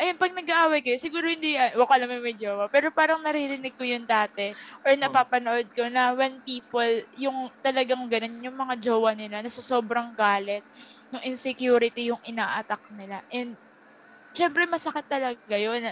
ayun, 0.00 0.18
pag 0.18 0.34
nag-aaway 0.34 0.82
kayo, 0.84 0.98
siguro 1.00 1.26
hindi, 1.30 1.56
uh, 1.56 1.74
wag 1.80 1.92
alam 1.94 2.10
may 2.20 2.36
jowa, 2.36 2.68
pero 2.72 2.90
parang 2.94 3.22
naririnig 3.24 3.74
ko 3.78 3.84
yun 3.86 4.04
dati, 4.08 4.52
or 4.84 4.94
napapanood 4.98 5.70
ko 5.74 5.86
na 5.88 6.12
when 6.18 6.42
people, 6.44 7.02
yung 7.16 7.50
talagang 7.64 8.06
ganun, 8.10 8.42
yung 8.44 8.58
mga 8.58 8.76
jowa 8.82 9.14
nila, 9.16 9.40
nasa 9.44 9.62
sobrang 9.64 10.12
galit, 10.16 10.66
yung 11.14 11.22
insecurity, 11.24 12.10
yung 12.12 12.20
ina-attack 12.26 12.82
nila. 12.92 13.22
And, 13.32 13.56
syempre, 14.36 14.66
masakit 14.68 15.06
talaga 15.08 15.56
yun. 15.56 15.86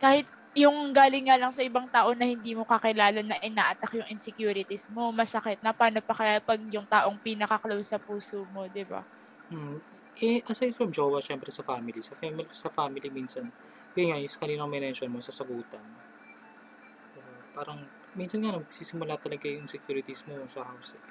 Kahit 0.00 0.28
yung 0.54 0.94
galing 0.94 1.26
nga 1.26 1.34
lang 1.34 1.50
sa 1.50 1.66
ibang 1.66 1.90
tao 1.90 2.14
na 2.14 2.30
hindi 2.30 2.54
mo 2.54 2.62
kakilala 2.62 3.26
na 3.26 3.42
ina-attack 3.42 3.98
yung 3.98 4.06
insecurities 4.06 4.86
mo, 4.94 5.10
masakit 5.10 5.58
na 5.58 5.74
paano 5.74 5.98
pa 5.98 6.14
kaya 6.14 6.38
pag 6.38 6.62
yung 6.70 6.86
taong 6.86 7.18
pinaka-close 7.18 7.90
sa 7.90 7.98
puso 7.98 8.46
mo, 8.54 8.70
di 8.70 8.86
ba? 8.86 9.02
Hmm. 9.50 9.82
Eh, 10.22 10.46
aside 10.46 10.70
from 10.78 10.94
jowa, 10.94 11.18
syempre 11.18 11.50
sa 11.50 11.66
family, 11.66 11.98
sa 12.06 12.14
family, 12.14 12.46
sa 12.54 12.70
family 12.70 13.10
minsan, 13.10 13.50
yun 13.98 14.14
nga, 14.14 14.22
yung 14.22 14.30
kaninang 14.30 14.70
mention 14.70 15.10
mo, 15.10 15.18
sa 15.18 15.34
sagutan. 15.34 15.82
Uh, 17.18 17.42
parang, 17.58 17.82
minsan 18.14 18.38
nga, 18.46 18.54
nagsisimula 18.54 19.18
talaga 19.18 19.50
yung 19.50 19.66
insecurities 19.66 20.22
mo 20.30 20.38
sa 20.46 20.62
house. 20.62 20.94
Eh. 20.94 21.02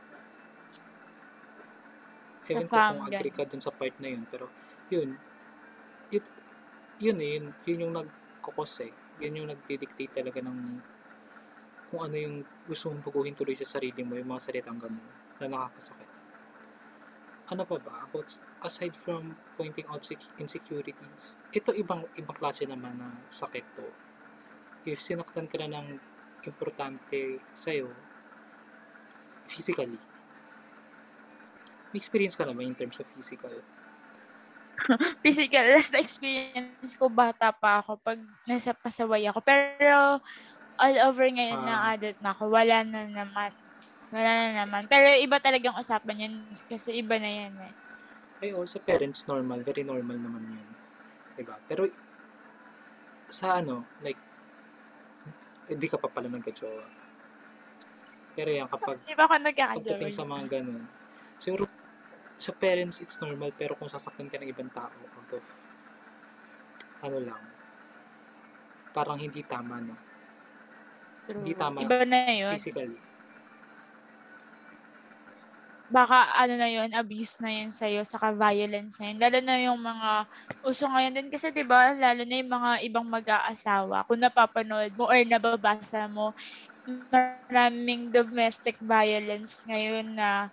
Ewan 2.56 2.72
ko 2.72 2.80
kung 2.80 3.12
agree 3.12 3.36
ka 3.36 3.44
dun 3.44 3.60
sa 3.60 3.76
part 3.76 3.92
na 4.00 4.08
yun, 4.08 4.24
pero, 4.24 4.48
yun, 4.88 5.20
it, 6.16 6.24
yun 6.96 7.20
eh, 7.20 7.44
yun, 7.44 7.46
yun 7.68 7.84
yung 7.84 7.94
nagkukos 8.00 8.88
eh 8.88 9.03
yan 9.22 9.44
yung 9.44 9.50
nagdidictate 9.50 10.14
talaga 10.14 10.42
ng 10.42 10.82
kung 11.94 12.10
ano 12.10 12.18
yung 12.18 12.42
gusto 12.66 12.90
mong 12.90 13.06
baguhin 13.06 13.38
tuloy 13.38 13.54
sa 13.54 13.70
sarili 13.78 14.02
mo, 14.02 14.18
yung 14.18 14.34
mga 14.34 14.50
salitang 14.50 14.82
ganun 14.82 15.06
na 15.38 15.46
nakakasakit. 15.46 16.10
Ano 17.54 17.62
pa 17.70 17.78
ba? 17.78 18.10
About, 18.10 18.30
aside 18.66 18.98
from 18.98 19.38
pointing 19.54 19.86
out 19.86 20.02
insecurities, 20.42 21.38
ito 21.54 21.70
ibang 21.78 22.10
ibang 22.18 22.34
klase 22.34 22.66
naman 22.66 22.98
na 22.98 23.22
sakit 23.30 23.66
to. 23.78 23.86
If 24.90 25.06
sinaktan 25.06 25.46
ka 25.46 25.62
na 25.62 25.70
ng 25.70 26.02
importante 26.50 27.46
sa'yo, 27.54 27.94
physically, 29.46 30.02
may 31.94 32.02
experience 32.02 32.34
ka 32.34 32.50
naman 32.50 32.74
in 32.74 32.76
terms 32.76 32.98
of 32.98 33.06
physical 33.14 33.54
physical. 35.24 35.64
Last 35.72 35.94
na 35.94 36.02
experience 36.04 36.94
ko, 37.00 37.08
bata 37.08 37.52
pa 37.56 37.84
ako 37.84 38.00
pag 38.02 38.20
nasa 38.48 38.76
pasaway 38.76 39.26
ako. 39.30 39.40
Pero, 39.44 40.20
all 40.78 40.98
over 41.06 41.28
ngayon 41.30 41.62
uh, 41.62 41.66
na 41.66 41.76
ah. 41.76 41.94
adult 41.96 42.20
na 42.20 42.32
ako, 42.34 42.44
wala 42.50 42.84
na 42.84 43.08
naman. 43.08 43.52
Wala 44.14 44.30
na 44.30 44.50
naman. 44.66 44.86
Pero 44.90 45.10
iba 45.18 45.38
talagang 45.42 45.78
usapan 45.78 46.30
yan 46.30 46.36
kasi 46.70 47.02
iba 47.02 47.18
na 47.18 47.30
yan 47.30 47.54
eh. 47.58 47.74
Ay, 48.44 48.52
sa 48.68 48.80
parents, 48.84 49.24
normal. 49.26 49.64
Very 49.64 49.88
normal 49.88 50.20
naman 50.20 50.44
yan. 50.60 50.68
Diba? 51.40 51.56
Pero, 51.66 51.88
sa 53.32 53.64
ano, 53.64 53.88
like, 54.04 54.20
hindi 55.72 55.88
ka 55.88 55.96
pa 55.96 56.12
pala 56.12 56.28
nagka-jowa. 56.28 56.84
Pero 58.36 58.50
yan, 58.52 58.68
kapag, 58.68 59.00
Di 59.08 59.16
ba 59.16 59.26
ako? 59.30 59.40
Pagdating 59.80 60.12
sa 60.12 60.28
mga 60.28 60.46
ganun, 60.60 60.84
siguro, 61.40 61.64
sa 62.44 62.52
parents, 62.52 63.00
it's 63.00 63.16
normal. 63.24 63.56
Pero 63.56 63.80
kung 63.80 63.88
sasaktan 63.88 64.28
ka 64.28 64.36
ng 64.40 64.52
ibang 64.52 64.68
tao 64.76 64.92
out 64.92 65.32
of, 65.40 65.44
ano 67.04 67.18
lang, 67.24 67.42
parang 68.92 69.18
hindi 69.18 69.42
tama, 69.48 69.80
no? 69.80 69.96
True. 71.24 71.40
Hindi 71.40 71.54
tama 71.56 71.80
Iba 71.88 72.04
na 72.04 72.20
yun. 72.28 72.52
physically. 72.60 73.00
baka 75.94 76.34
ano 76.34 76.58
na 76.58 76.66
yun, 76.74 76.90
abuse 76.98 77.38
na 77.38 77.54
yun 77.54 77.70
sa'yo, 77.70 78.02
saka 78.02 78.34
violence 78.34 78.98
na 78.98 79.14
yun. 79.14 79.18
Lalo 79.22 79.38
na 79.46 79.56
yung 79.62 79.78
mga 79.78 80.26
uso 80.66 80.90
ngayon 80.90 81.14
din 81.14 81.30
kasi 81.30 81.54
'di 81.54 81.62
ba, 81.70 81.94
lalo 81.94 82.26
na 82.26 82.36
yung 82.42 82.50
mga 82.50 82.72
ibang 82.90 83.06
mag-aasawa. 83.06 84.02
Kung 84.10 84.18
napapanood 84.26 84.98
mo 84.98 85.06
or 85.06 85.22
nababasa 85.22 86.10
mo, 86.10 86.34
maraming 86.88 88.10
domestic 88.10 88.82
violence 88.82 89.62
ngayon 89.70 90.18
na 90.18 90.50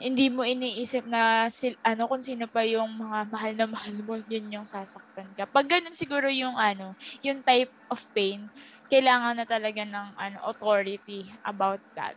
hindi 0.00 0.32
mo 0.32 0.48
iniisip 0.48 1.04
na 1.04 1.52
sil, 1.52 1.76
ano 1.84 2.08
kung 2.08 2.24
sino 2.24 2.48
pa 2.48 2.64
yung 2.64 2.88
mga 2.96 3.18
mahal 3.28 3.52
na 3.52 3.68
mahal 3.68 3.94
mo 4.00 4.16
yun 4.16 4.48
yung 4.48 4.64
sasaktan 4.64 5.28
ka. 5.36 5.44
Pag 5.44 5.68
ganun 5.68 5.92
siguro 5.92 6.32
yung 6.32 6.56
ano, 6.56 6.96
yung 7.20 7.44
type 7.44 7.68
of 7.92 8.00
pain, 8.16 8.48
kailangan 8.88 9.36
na 9.36 9.44
talaga 9.44 9.84
ng 9.84 10.08
ano 10.16 10.38
authority 10.48 11.28
about 11.44 11.84
that. 11.92 12.16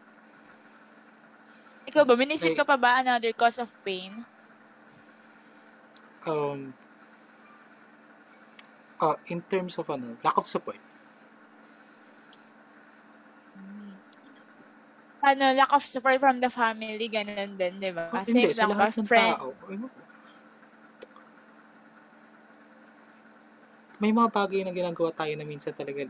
Ikaw 1.83 2.07
ba, 2.07 2.15
minisip 2.15 2.55
ka 2.55 2.63
pa 2.63 2.79
ba 2.79 3.03
another 3.03 3.35
cause 3.35 3.59
of 3.59 3.67
pain? 3.83 4.23
Um, 6.23 6.71
uh, 9.03 9.19
in 9.27 9.43
terms 9.51 9.75
of 9.75 9.91
ano, 9.91 10.15
lack 10.23 10.39
of 10.39 10.47
support. 10.47 10.79
Ano, 15.23 15.55
lack 15.55 15.71
of 15.71 15.87
support 15.87 16.19
from 16.19 16.43
the 16.43 16.51
family, 16.51 17.07
ganun 17.07 17.55
din, 17.55 17.79
di 17.79 17.95
ba? 17.95 18.11
Oh, 18.11 18.19
hindi, 18.27 18.51
sa 18.51 18.67
lahat 18.67 18.91
ng 18.99 19.07
friends. 19.07 19.39
tao. 19.39 19.55
May 24.03 24.11
mga 24.11 24.29
bagay 24.35 24.67
na 24.67 24.75
ginagawa 24.75 25.15
tayo 25.15 25.31
na 25.39 25.47
minsan 25.47 25.71
talaga, 25.71 26.03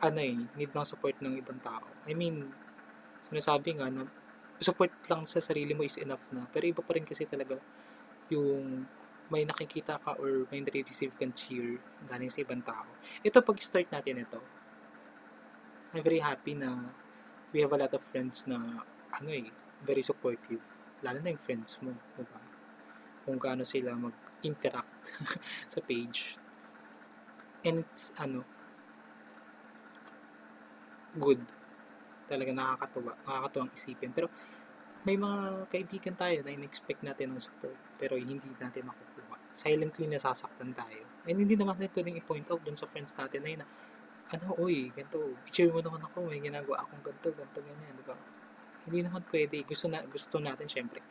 ano 0.00 0.18
eh, 0.24 0.40
need 0.56 0.72
ng 0.72 0.88
support 0.88 1.20
ng 1.20 1.36
ibang 1.36 1.60
tao. 1.60 1.84
I 2.08 2.16
mean, 2.16 2.48
sinasabi 3.28 3.76
nga 3.76 3.92
na 3.92 4.08
support 4.56 4.88
lang 5.12 5.28
sa 5.28 5.44
sarili 5.44 5.76
mo 5.76 5.84
is 5.84 6.00
enough 6.00 6.24
na. 6.32 6.48
Pero 6.48 6.64
iba 6.64 6.80
pa 6.80 6.96
rin 6.96 7.04
kasi 7.04 7.28
talaga 7.28 7.60
yung 8.32 8.88
may 9.28 9.44
nakikita 9.44 10.00
ka 10.00 10.16
or 10.16 10.48
may 10.48 10.64
nare-receive 10.64 11.12
kang 11.20 11.36
cheer 11.36 11.76
galing 12.08 12.32
sa 12.32 12.40
ibang 12.40 12.64
tao. 12.64 12.88
Ito, 13.20 13.44
pag-start 13.44 13.92
natin 13.92 14.24
ito, 14.24 14.40
I'm 15.92 16.00
very 16.00 16.24
happy 16.24 16.56
na 16.56 16.88
we 17.52 17.60
have 17.60 17.72
a 17.72 17.80
lot 17.80 17.92
of 17.94 18.02
friends 18.02 18.46
na, 18.46 18.84
ano 19.10 19.28
eh, 19.30 19.50
very 19.82 20.04
supportive. 20.04 20.60
Lalo 21.02 21.18
na 21.20 21.32
yung 21.32 21.42
friends 21.42 21.80
mo, 21.80 21.96
diba? 22.14 22.40
Kung 23.24 23.38
gaano 23.40 23.64
sila 23.64 23.96
mag-interact 23.96 25.16
sa 25.72 25.80
page. 25.82 26.36
And 27.64 27.84
it's, 27.84 28.12
ano, 28.16 28.44
good 31.18 31.42
talaga 32.30 32.54
nakakatuwa, 32.54 33.12
nakakatuwang 33.26 33.74
isipin. 33.74 34.14
Pero 34.14 34.30
may 35.02 35.18
mga 35.18 35.66
kaibigan 35.66 36.14
tayo 36.14 36.38
na 36.46 36.54
in-expect 36.54 37.02
natin 37.02 37.34
ng 37.34 37.42
support 37.42 37.74
pero 37.98 38.14
hindi 38.14 38.46
natin 38.62 38.86
makukuha. 38.86 39.36
Silently 39.50 40.06
nasasaktan 40.06 40.70
tayo. 40.70 41.02
And 41.26 41.42
hindi 41.42 41.58
naman 41.58 41.74
natin 41.74 41.90
pwedeng 41.90 42.16
i-point 42.22 42.46
out 42.54 42.62
dun 42.62 42.78
sa 42.78 42.86
friends 42.86 43.16
natin 43.18 43.42
na 43.42 43.50
yun 43.50 43.60
na, 43.66 43.68
ano, 44.30 44.54
uy, 44.62 44.94
ganito, 44.94 45.34
i-cheer 45.50 45.74
mo 45.74 45.82
naman 45.82 46.02
ako, 46.06 46.30
may 46.30 46.38
ginagawa 46.38 46.86
akong 46.86 47.02
ganito, 47.02 47.28
ganito, 47.34 47.58
ganyan, 47.62 47.94
di 47.98 48.04
ba? 48.06 48.16
Hindi 48.86 48.98
naman 49.02 49.22
pwede. 49.28 49.56
Gusto, 49.66 49.86
na, 49.90 50.06
gusto 50.06 50.36
natin, 50.38 50.66
syempre, 50.70 51.02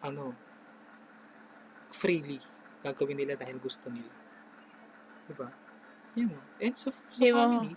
ano, 0.00 0.32
freely 1.90 2.38
gagawin 2.80 3.18
nila 3.18 3.36
dahil 3.36 3.60
gusto 3.60 3.92
nila. 3.92 4.14
Di 5.28 5.34
ba? 5.36 5.48
Yun. 6.16 6.38
And 6.62 6.74
so, 6.78 6.94
sa 6.94 7.20
diba? 7.20 7.44
family, 7.44 7.76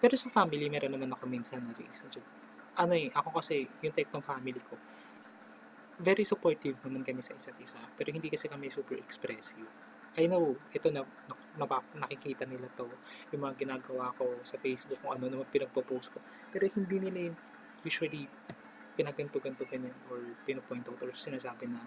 pero 0.00 0.14
sa 0.16 0.28
family, 0.32 0.66
meron 0.72 0.96
naman 0.96 1.12
ako 1.12 1.28
minsan 1.28 1.60
na 1.60 1.76
reason. 1.76 2.08
Ano 2.78 2.96
eh, 2.96 3.12
ako 3.12 3.36
kasi, 3.36 3.68
yung 3.84 3.92
type 3.92 4.08
ng 4.14 4.24
family 4.24 4.62
ko, 4.64 4.78
very 6.00 6.24
supportive 6.24 6.80
naman 6.80 7.04
kami 7.04 7.20
sa 7.20 7.36
isa't 7.36 7.58
isa. 7.60 7.76
Pero 8.00 8.08
hindi 8.08 8.32
kasi 8.32 8.48
kami 8.48 8.72
super 8.72 8.96
expressive. 8.96 9.68
I 10.18 10.26
know, 10.26 10.58
ito 10.74 10.90
na, 10.90 11.06
na, 11.30 11.34
na 11.54 11.78
nakikita 12.02 12.42
nila 12.46 12.66
to, 12.74 12.90
yung 13.30 13.46
mga 13.46 13.62
ginagawa 13.62 14.10
ko 14.18 14.42
sa 14.42 14.58
Facebook, 14.58 14.98
kung 14.98 15.14
ano 15.14 15.30
naman 15.30 15.46
pinagpo-post 15.46 16.10
ko. 16.10 16.18
Pero 16.50 16.66
hindi 16.66 16.98
nila 16.98 17.30
usually 17.86 18.26
pinaganto-ganto 18.98 19.64
ganyan 19.70 19.94
or 20.10 20.18
pinopoint 20.42 20.84
out 20.90 21.00
or 21.00 21.14
sinasabi 21.14 21.70
na 21.70 21.80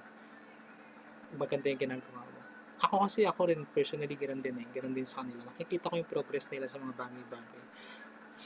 maganda 1.35 1.67
yung 1.67 1.81
ginagawa 1.83 2.23
mo. 2.23 2.39
Ako 2.83 3.05
kasi 3.05 3.27
ako 3.27 3.51
rin 3.51 3.61
personally 3.69 4.15
ganun 4.15 4.39
din 4.39 4.55
eh, 4.59 4.67
ganun 4.71 4.95
din 4.95 5.05
sa 5.05 5.21
kanila. 5.21 5.45
Nakikita 5.45 5.91
ko 5.91 5.95
yung 5.99 6.09
progress 6.09 6.47
nila 6.49 6.65
sa 6.71 6.79
mga 6.79 6.95
bagay-bagay 6.95 7.63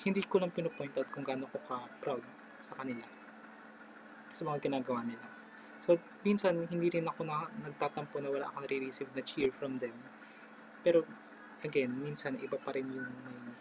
hindi 0.06 0.22
ko 0.28 0.38
lang 0.38 0.54
pinopoint 0.54 0.94
out 1.00 1.10
kung 1.10 1.26
gaano 1.26 1.50
ko 1.50 1.58
ka-proud 1.66 2.22
sa 2.62 2.78
kanila 2.78 3.06
sa 4.30 4.44
mga 4.44 4.70
ginagawa 4.70 5.02
nila. 5.08 5.26
So, 5.88 5.96
minsan, 6.28 6.68
hindi 6.68 6.92
rin 6.92 7.08
ako 7.08 7.24
na, 7.24 7.48
nagtatampo 7.64 8.20
na 8.20 8.28
wala 8.28 8.52
akong 8.52 8.68
re-receive 8.68 9.08
na 9.16 9.24
cheer 9.24 9.56
from 9.56 9.80
them. 9.80 9.96
Pero, 10.84 11.08
again, 11.64 11.96
minsan, 11.96 12.36
iba 12.44 12.60
pa 12.60 12.76
rin 12.76 12.92
yung 12.92 13.08
may 13.08 13.56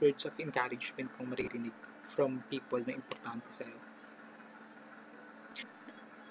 words 0.00 0.24
of 0.24 0.32
encouragement 0.40 1.12
kong 1.12 1.28
maririnig 1.28 1.74
from 2.08 2.40
people 2.48 2.80
na 2.80 2.96
importante 2.96 3.50
sa'yo. 3.52 3.76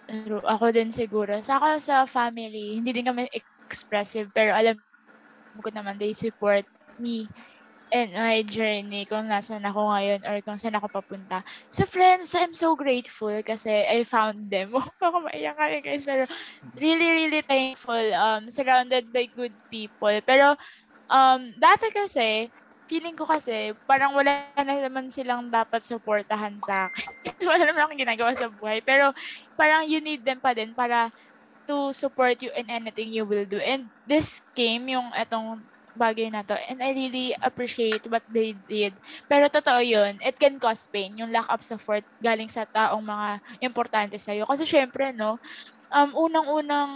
Pero 0.08 0.39
ako 0.41 0.71
din 0.71 0.89
siguro. 0.89 1.38
Sa 1.43 1.60
ako 1.60 1.78
sa 1.84 2.08
family, 2.08 2.80
hindi 2.80 2.95
din 2.95 3.06
kami 3.12 3.28
expressive, 3.36 4.32
pero 4.32 4.56
alam 4.56 4.80
ko 5.60 5.69
naman, 5.69 6.00
they 6.00 6.15
support 6.15 6.63
me 6.97 7.28
and 7.91 8.12
my 8.12 8.43
journey 8.43 9.08
kung 9.08 9.32
nasan 9.32 9.63
ako 9.63 9.88
ngayon 9.91 10.21
or 10.28 10.38
kung 10.43 10.60
saan 10.60 10.76
ako 10.76 10.91
papunta. 10.91 11.39
Sa 11.71 11.88
friends, 11.88 12.36
I'm 12.36 12.52
so 12.52 12.76
grateful 12.76 13.34
kasi 13.43 13.71
I 13.88 14.04
found 14.04 14.52
them. 14.52 14.76
Baka 15.02 15.17
maiyak 15.23 15.56
kayo 15.56 15.78
guys. 15.80 16.04
Pero 16.04 16.23
really, 16.76 17.10
really 17.26 17.41
thankful. 17.47 18.06
Um, 18.12 18.52
surrounded 18.52 19.08
by 19.15 19.32
good 19.32 19.56
people. 19.71 20.15
Pero 20.28 20.60
um, 21.08 21.56
dati 21.56 21.88
kasi, 21.95 22.52
feeling 22.91 23.15
ko 23.15 23.23
kasi, 23.28 23.71
parang 23.88 24.15
wala 24.15 24.52
na 24.56 24.76
naman 24.88 25.08
silang 25.08 25.47
dapat 25.47 25.84
supportahan 25.84 26.60
sa 26.60 26.91
akin. 26.91 27.12
wala 27.50 27.63
naman 27.67 27.82
akong 27.88 28.04
ginagawa 28.04 28.32
sa 28.36 28.52
buhay. 28.52 28.84
Pero 28.84 29.15
parang 29.56 29.88
you 29.88 30.04
need 30.04 30.28
them 30.28 30.43
pa 30.43 30.52
din 30.52 30.76
para 30.76 31.08
to 31.67 31.91
support 31.91 32.39
you 32.39 32.52
in 32.56 32.67
anything 32.71 33.12
you 33.12 33.28
will 33.28 33.43
do. 33.43 33.60
And 33.60 33.91
this 34.08 34.43
came, 34.56 34.88
yung 34.88 35.12
etong 35.15 35.67
bagay 35.98 36.30
na 36.32 36.46
to. 36.46 36.54
And 36.56 36.80
I 36.80 36.94
really 36.94 37.34
appreciate 37.42 38.06
what 38.08 38.24
they 38.30 38.56
did. 38.70 39.02
Pero 39.26 39.50
totoo 39.50 39.82
yun, 39.82 40.22
it 40.22 40.38
can 40.38 40.62
cause 40.62 40.86
pain, 40.88 41.18
yung 41.18 41.34
lack 41.34 41.50
of 41.50 41.66
support 41.66 42.06
galing 42.22 42.48
sa 42.48 42.70
taong 42.70 43.04
mga 43.04 43.42
importante 43.66 44.16
sa'yo. 44.22 44.46
Kasi 44.46 44.64
syempre, 44.70 45.12
no, 45.12 45.42
um, 45.92 46.12
unang-unang 46.16 46.92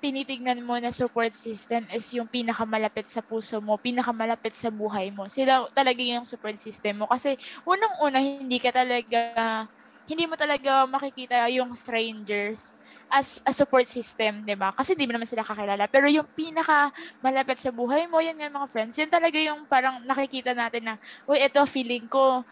tinitignan 0.00 0.60
mo 0.62 0.76
na 0.76 0.92
support 0.92 1.32
system 1.32 1.88
is 1.92 2.06
yung 2.12 2.28
pinakamalapit 2.28 3.08
sa 3.08 3.24
puso 3.24 3.60
mo, 3.64 3.80
pinakamalapit 3.80 4.52
sa 4.56 4.68
buhay 4.68 5.08
mo. 5.12 5.26
Sila 5.28 5.66
talaga 5.72 6.00
yung 6.04 6.28
support 6.28 6.56
system 6.60 7.04
mo. 7.04 7.06
Kasi 7.08 7.36
unang-una, 7.64 8.20
hindi 8.20 8.60
ka 8.60 8.72
talaga, 8.72 9.64
hindi 10.06 10.24
mo 10.28 10.36
talaga 10.38 10.86
makikita 10.86 11.48
yung 11.50 11.74
strangers 11.74 12.76
as 13.12 13.38
a 13.46 13.52
support 13.54 13.86
system, 13.86 14.42
'di 14.44 14.56
ba? 14.58 14.74
Kasi 14.74 14.98
di 14.98 15.06
mo 15.06 15.14
naman 15.14 15.28
sila 15.30 15.46
kakilala. 15.46 15.86
Pero 15.90 16.10
yung 16.10 16.26
pinaka 16.34 16.90
malapit 17.22 17.58
sa 17.62 17.70
buhay 17.70 18.10
mo, 18.10 18.18
yan 18.18 18.36
nga 18.38 18.50
mga 18.50 18.68
friends, 18.72 18.98
yun 18.98 19.10
talaga 19.12 19.38
yung 19.38 19.64
parang 19.70 20.02
nakikita 20.04 20.52
natin 20.56 20.82
na, 20.90 20.94
uy, 21.30 21.38
ito 21.42 21.62
feeling 21.70 22.10
ko 22.10 22.42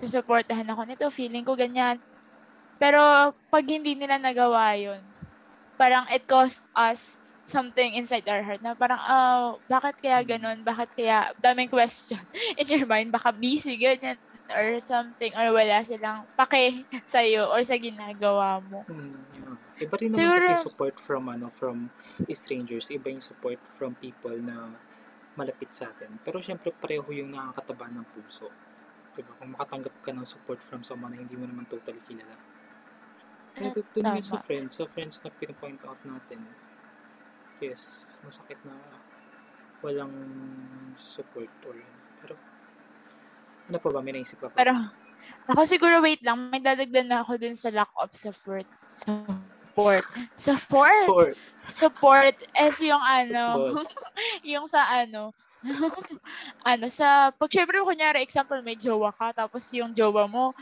susuportahan 0.00 0.66
ako 0.70 0.82
nito, 0.86 1.06
feeling 1.10 1.46
ko 1.46 1.54
ganyan. 1.54 2.02
Pero 2.80 3.32
pag 3.50 3.64
hindi 3.66 3.94
nila 3.94 4.18
nagawa 4.18 4.74
yun, 4.78 5.02
parang 5.78 6.06
it 6.12 6.26
cost 6.26 6.64
us 6.76 7.18
something 7.44 7.94
inside 7.98 8.26
our 8.30 8.42
heart 8.42 8.62
na 8.64 8.74
parang, 8.78 9.00
oh, 9.00 9.44
bakit 9.68 9.96
kaya 10.00 10.22
ganun? 10.26 10.64
Bakit 10.64 10.90
kaya, 10.96 11.30
daming 11.40 11.70
question 11.72 12.20
in 12.60 12.66
your 12.68 12.86
mind, 12.88 13.12
baka 13.14 13.30
busy, 13.34 13.76
ganyan 13.80 14.18
or 14.52 14.76
something 14.80 15.32
or 15.32 15.56
wala 15.56 15.80
silang 15.80 16.28
pake 16.36 16.84
sa 17.08 17.24
iyo 17.24 17.48
or 17.48 17.64
sa 17.64 17.80
ginagawa 17.80 18.60
mo. 18.68 18.84
Mm. 18.88 19.24
Iba 19.80 19.94
rin 19.98 20.12
naman 20.14 20.38
Siguro, 20.38 20.46
kasi 20.46 20.54
support 20.62 20.96
from 21.00 21.24
ano 21.32 21.48
from 21.50 21.90
strangers, 22.30 22.92
iba 22.92 23.10
yung 23.10 23.24
support 23.24 23.58
from 23.74 23.96
people 23.98 24.36
na 24.38 24.70
malapit 25.34 25.72
sa 25.74 25.90
atin. 25.90 26.20
Pero 26.22 26.38
syempre 26.38 26.70
pareho 26.70 27.06
yung 27.10 27.34
nakakataba 27.34 27.90
ng 27.90 28.06
puso. 28.14 28.52
Diba? 29.14 29.34
Kung 29.38 29.54
makatanggap 29.54 29.94
ka 30.02 30.10
ng 30.14 30.26
support 30.26 30.60
from 30.62 30.82
someone 30.82 31.14
na 31.14 31.22
hindi 31.22 31.34
mo 31.38 31.46
naman 31.46 31.66
totally 31.66 32.02
kilala. 32.06 32.34
Kaya 33.54 33.70
mm, 33.70 33.86
dun 33.94 34.18
yun 34.18 34.26
sa 34.26 34.38
friends, 34.42 34.82
sa 34.82 34.86
friends 34.90 35.22
na 35.22 35.30
pinapoint 35.30 35.78
out 35.86 35.98
natin, 36.02 36.42
yes, 37.62 38.14
masakit 38.26 38.58
na 38.66 38.74
walang 39.78 40.14
support 40.98 41.50
or 41.68 41.76
pero 42.18 42.34
ano 43.68 43.78
pa 43.80 43.88
ba? 43.90 44.00
May 44.04 44.20
naisip 44.20 44.40
ka 44.40 44.48
pa? 44.52 44.56
Pero, 44.56 44.72
ako 45.48 45.60
siguro, 45.64 46.00
wait 46.04 46.20
lang. 46.24 46.52
May 46.52 46.60
dadagdan 46.60 47.08
na 47.08 47.24
ako 47.24 47.40
dun 47.40 47.56
sa 47.56 47.72
lack 47.72 47.90
of 47.96 48.12
support. 48.12 48.68
Support. 48.88 50.04
Support. 50.36 51.04
Support. 51.08 51.34
Support 51.68 52.36
is 52.60 52.76
yung 52.84 53.00
ano, 53.00 53.44
yung 54.52 54.68
sa 54.68 54.84
ano, 55.04 55.32
ano, 56.70 56.84
sa, 56.92 57.32
pag 57.32 57.48
syempre, 57.48 57.80
kunyari, 57.80 58.20
example, 58.20 58.60
may 58.60 58.76
jowa 58.76 59.12
ka, 59.16 59.32
tapos 59.32 59.64
yung 59.72 59.96
jowa 59.96 60.28
mo, 60.28 60.52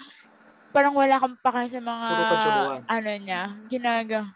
parang 0.71 0.95
wala 0.95 1.19
kang 1.19 1.35
pake 1.43 1.75
sa 1.75 1.83
mga, 1.83 2.09
ano 2.87 3.11
niya, 3.19 3.43
ginaga 3.67 4.31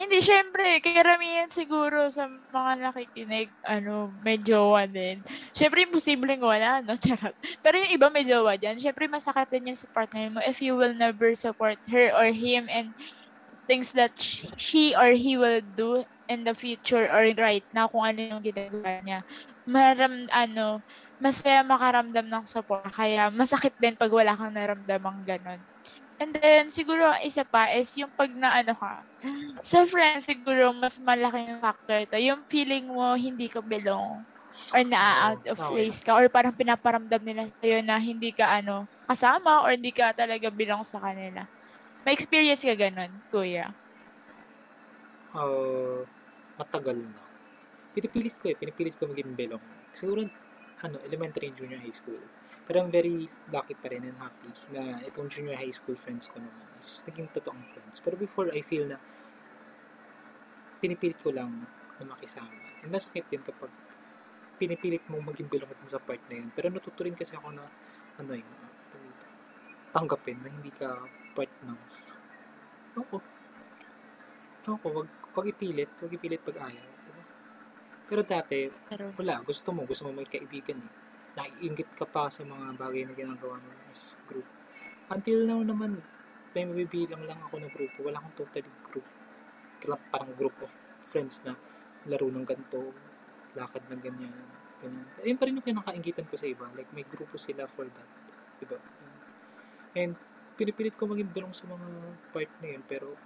hindi, 0.00 0.18
syempre, 0.20 0.82
karamihan 0.82 1.48
siguro 1.48 2.10
sa 2.10 2.26
mga 2.50 2.72
nakikinig, 2.90 3.54
ano, 3.64 4.12
may 4.20 4.36
jowa 4.42 4.84
din. 4.90 5.22
Syempre, 5.54 5.86
imposibleng 5.86 6.42
wala, 6.42 6.82
no? 6.82 6.98
Charot. 7.04 7.34
Pero 7.62 7.74
yung 7.78 7.94
iba 7.94 8.08
may 8.10 8.26
jowa 8.26 8.58
dyan, 8.58 8.76
syempre, 8.82 9.06
masakit 9.06 9.48
din 9.54 9.70
yung 9.72 9.78
sa 9.80 9.88
partner 9.94 10.28
mo 10.34 10.40
if 10.44 10.58
you 10.60 10.74
will 10.74 10.92
never 10.98 11.32
support 11.38 11.78
her 11.88 12.10
or 12.12 12.28
him 12.34 12.66
and 12.68 12.92
things 13.68 13.92
that 13.96 14.12
she 14.18 14.92
or 14.96 15.12
he 15.16 15.36
will 15.40 15.60
do 15.62 16.04
in 16.28 16.44
the 16.44 16.54
future 16.56 17.06
or 17.08 17.24
right 17.36 17.64
now 17.72 17.88
kung 17.88 18.04
ano 18.04 18.20
yung 18.38 18.42
ginagawa 18.44 19.00
niya. 19.04 19.20
Maram, 19.68 20.26
ano, 20.32 20.82
masaya 21.20 21.62
makaramdam 21.64 22.28
ng 22.28 22.44
support. 22.48 22.88
Kaya 22.92 23.28
masakit 23.32 23.76
din 23.80 23.96
pag 23.96 24.12
wala 24.12 24.36
kang 24.36 24.52
naramdamang 24.56 25.24
ganun. 25.24 25.64
And 26.22 26.30
then, 26.30 26.70
siguro, 26.70 27.10
isa 27.26 27.42
pa 27.42 27.74
is 27.74 27.90
yung 27.98 28.12
pag 28.14 28.30
na 28.32 28.62
ano 28.62 28.74
ka, 28.78 29.02
sa 29.64 29.82
friends, 29.88 30.30
siguro, 30.30 30.70
mas 30.76 31.00
malaking 31.02 31.58
factor 31.58 32.06
to. 32.06 32.18
Yung 32.22 32.46
feeling 32.46 32.86
mo, 32.86 33.18
hindi 33.18 33.50
ka 33.50 33.64
belong 33.64 34.22
or 34.74 34.82
na 34.86 35.30
out 35.30 35.42
of 35.50 35.58
place 35.58 36.02
ka 36.02 36.14
or 36.14 36.26
parang 36.30 36.54
pinaparamdam 36.54 37.22
nila 37.22 37.46
sa'yo 37.58 37.82
na 37.82 37.98
hindi 37.98 38.30
ka 38.30 38.62
ano, 38.62 38.86
kasama 39.10 39.66
or 39.66 39.74
hindi 39.74 39.90
ka 39.90 40.14
talaga 40.14 40.50
belong 40.50 40.82
sa 40.86 41.02
kanila. 41.02 41.42
May 42.06 42.14
experience 42.14 42.62
ka 42.62 42.74
ganun, 42.78 43.10
kuya? 43.32 43.66
Uh, 45.34 46.06
matagal 46.60 46.94
na. 46.94 47.22
Pinipilit 47.94 48.34
ko 48.38 48.50
eh. 48.50 48.56
Pinipilit 48.58 48.94
ko 48.94 49.10
maging 49.10 49.34
belong. 49.34 49.62
Siguro, 49.94 50.26
ano, 50.82 50.96
elementary 51.06 51.50
and 51.50 51.56
junior 51.58 51.80
high 51.80 51.94
school. 51.94 52.18
Pero 52.64 52.80
I'm 52.80 52.88
very 52.88 53.28
lucky 53.52 53.76
pa 53.76 53.92
rin 53.92 54.08
and 54.08 54.16
happy 54.16 54.48
na 54.72 54.96
itong 55.04 55.28
junior 55.28 55.52
high 55.52 55.72
school 55.72 56.00
friends 56.00 56.32
ko 56.32 56.40
naman 56.40 56.64
is 56.80 57.04
naging 57.04 57.28
totoong 57.28 57.60
friends. 57.68 58.00
Pero 58.00 58.16
before, 58.16 58.48
I 58.56 58.64
feel 58.64 58.88
na 58.88 58.96
pinipilit 60.80 61.20
ko 61.20 61.28
lang 61.28 61.68
na 62.00 62.04
makisama. 62.08 62.52
And 62.80 62.88
masakit 62.88 63.28
yun 63.28 63.44
kapag 63.44 63.68
pinipilit 64.56 65.04
mong 65.12 65.28
maging 65.28 65.48
belong 65.52 65.68
dun 65.76 65.90
sa 65.92 66.00
part 66.00 66.20
na 66.32 66.40
yun. 66.40 66.48
Pero 66.56 66.72
natuto 66.72 67.04
rin 67.04 67.12
kasi 67.12 67.36
ako 67.36 67.52
na, 67.52 67.68
ano 68.16 68.32
yun, 68.32 68.48
na, 68.48 68.68
tanggapin 69.92 70.40
na 70.40 70.48
hindi 70.48 70.72
ka 70.72 71.04
part 71.36 71.52
ng 71.68 71.78
ako. 72.94 73.16
Ako, 74.64 74.86
wag, 75.02 75.08
wag 75.36 75.46
ipilit. 75.50 75.90
Wag 76.00 76.16
ipilit 76.16 76.40
pag 76.40 76.72
ayaw. 76.72 76.88
Pero 78.04 78.20
dati, 78.20 78.68
Pero, 78.88 79.10
wala. 79.16 79.40
Gusto 79.42 79.72
mo. 79.72 79.84
Gusto 79.84 80.08
mo 80.08 80.16
may 80.16 80.28
kaibigan 80.28 80.78
eh. 80.80 81.03
Naiingit 81.34 81.90
ka 81.98 82.06
pa 82.06 82.30
sa 82.30 82.46
mga 82.46 82.78
bagay 82.78 83.02
na 83.06 83.14
ginagawa 83.14 83.58
mo 83.58 83.70
as 83.90 84.14
group. 84.30 84.46
Until 85.10 85.44
now 85.44 85.60
naman, 85.60 85.98
may 86.54 86.62
mabibilang 86.62 87.26
lang 87.26 87.42
ako 87.42 87.58
ng 87.58 87.72
grupo. 87.74 88.06
Wala 88.06 88.22
akong 88.22 88.46
totally 88.46 88.70
group. 88.86 89.06
Kaya 89.82 89.98
parang 90.08 90.32
group 90.38 90.54
of 90.62 90.70
friends 91.02 91.42
na 91.42 91.58
laro 92.06 92.30
ng 92.30 92.46
ganito, 92.46 92.94
lakad 93.58 93.82
ng 93.90 94.00
ganyan, 94.00 94.34
ganyan. 94.78 95.06
Ayun 95.20 95.38
pa 95.38 95.44
rin 95.50 95.58
yung 95.58 95.66
kinakaingitan 95.66 96.26
ko 96.30 96.38
sa 96.38 96.46
iba. 96.46 96.70
Like, 96.72 96.88
may 96.94 97.04
grupo 97.04 97.34
sila 97.34 97.66
for 97.66 97.90
that. 97.90 98.08
Diba? 98.62 98.78
And, 99.98 100.14
pinipilit 100.54 100.94
ko 100.94 101.10
maging 101.10 101.34
belong 101.34 101.54
sa 101.54 101.66
mga 101.66 101.86
part 102.30 102.50
na 102.62 102.68
yun, 102.70 102.82
pero 102.86 103.18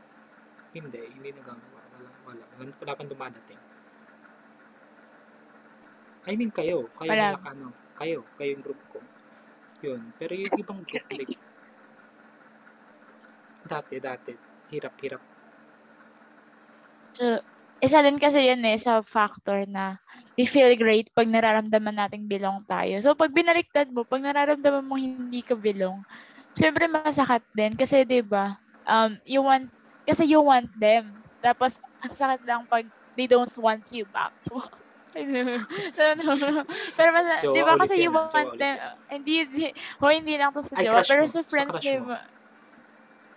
hindi, 0.72 1.00
hindi 1.12 1.28
nagagawa. 1.36 1.80
Wala, 1.96 2.10
wala. 2.24 2.44
Wala, 2.56 2.70
wala 2.72 2.92
pang 2.96 3.10
dumadating. 3.10 3.60
I 6.28 6.36
mean, 6.36 6.52
kayo. 6.52 6.92
Kayo 6.96 7.10
Wala. 7.12 7.28
na 7.36 7.40
ano, 7.48 7.66
kayo. 8.00 8.20
Kayo 8.38 8.50
yung 8.56 8.64
group 8.64 8.80
ko. 8.92 8.98
Yun. 9.84 10.00
Pero 10.18 10.32
yung 10.34 10.54
ibang 10.62 10.80
group, 10.86 11.06
like, 11.12 11.34
dati, 13.68 13.96
dati, 14.00 14.32
hirap-hirap. 14.72 15.22
so, 17.12 17.40
isa 17.78 18.02
din 18.02 18.18
kasi 18.18 18.50
yan 18.50 18.62
eh 18.66 18.78
sa 18.80 19.02
factor 19.06 19.62
na 19.70 19.98
we 20.34 20.42
feel 20.46 20.70
great 20.74 21.06
pag 21.14 21.30
nararamdaman 21.30 21.94
nating 21.94 22.26
belong 22.26 22.62
tayo. 22.66 22.98
So, 23.02 23.14
pag 23.14 23.30
binaliktad 23.34 23.90
mo, 23.94 24.02
pag 24.06 24.22
nararamdaman 24.22 24.86
mo 24.86 24.98
hindi 24.98 25.42
ka 25.46 25.54
belong, 25.54 26.02
syempre 26.58 26.86
masakit 26.90 27.44
din 27.54 27.74
kasi 27.78 28.02
'di 28.06 28.22
ba? 28.26 28.58
Um 28.86 29.18
you 29.26 29.42
want 29.44 29.70
kasi 30.08 30.26
you 30.28 30.42
want 30.42 30.70
them. 30.78 31.22
Tapos 31.42 31.78
ang 32.02 32.14
sakit 32.14 32.42
lang 32.46 32.66
pag 32.70 32.86
they 33.18 33.26
don't 33.30 33.54
want 33.58 33.86
you 33.94 34.06
back. 34.10 34.34
no. 36.20 36.64
Pero 36.96 37.08
mas, 37.16 37.26
Jowa 37.40 37.50
'di 37.50 37.60
ba 37.64 37.74
kasi 37.80 37.94
yan, 37.96 38.08
you 38.08 38.12
want 38.12 38.52
them 38.60 38.76
hindi 39.08 39.44
hindi, 39.48 39.66
hoy, 40.04 40.20
hindi 40.20 40.36
lang 40.36 40.52
to 40.52 40.60
sa 40.60 40.76
Ay, 40.76 40.84
jowa, 40.84 41.00
pero 41.08 41.24
sa 41.24 41.40
Sa 41.48 41.48
friends 41.48 41.72
crush 41.72 41.88
'di 41.88 41.96
ba? 42.04 42.20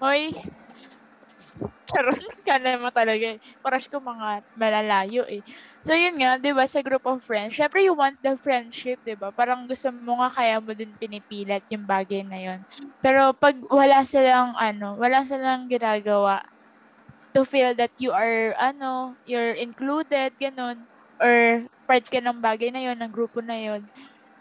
Hoy, 0.02 0.34
Charon 1.92 2.20
ka 2.48 2.56
naman 2.62 2.94
talaga 2.96 3.36
eh. 3.38 3.40
Crush 3.66 3.88
ko 3.92 4.00
mga 4.00 4.46
malalayo 4.56 5.26
eh. 5.28 5.44
So 5.84 5.92
yun 5.98 6.22
nga, 6.22 6.38
'di 6.40 6.54
ba, 6.56 6.66
sa 6.70 6.86
group 6.86 7.04
of 7.10 7.26
friends, 7.26 7.58
syempre 7.58 7.84
you 7.84 7.94
want 7.98 8.18
the 8.24 8.38
friendship, 8.40 9.02
'di 9.04 9.18
ba? 9.20 9.34
Parang 9.36 9.66
gusto 9.68 9.90
mo 9.92 10.22
nga 10.24 10.30
kaya 10.34 10.58
mo 10.64 10.72
din 10.78 10.96
pinipilit 11.00 11.66
yung 11.74 11.86
bagay 11.90 12.24
na 12.28 12.40
yun. 12.40 12.60
Pero 13.04 13.34
pag 13.36 13.58
wala 13.74 14.06
silang 14.08 14.54
ano, 14.58 14.96
wala 15.00 15.26
silang 15.26 15.68
ginagawa 15.72 16.42
to 17.36 17.44
feel 17.48 17.74
that 17.78 17.94
you 18.00 18.12
are 18.12 18.54
ano, 18.60 19.16
you're 19.26 19.56
included 19.56 20.36
ganun 20.40 20.91
or 21.22 21.64
part 21.86 22.04
ka 22.10 22.18
ng 22.18 22.42
bagay 22.42 22.74
na 22.74 22.82
yun, 22.82 22.98
ng 22.98 23.14
grupo 23.14 23.40
na 23.40 23.56
yun, 23.56 23.86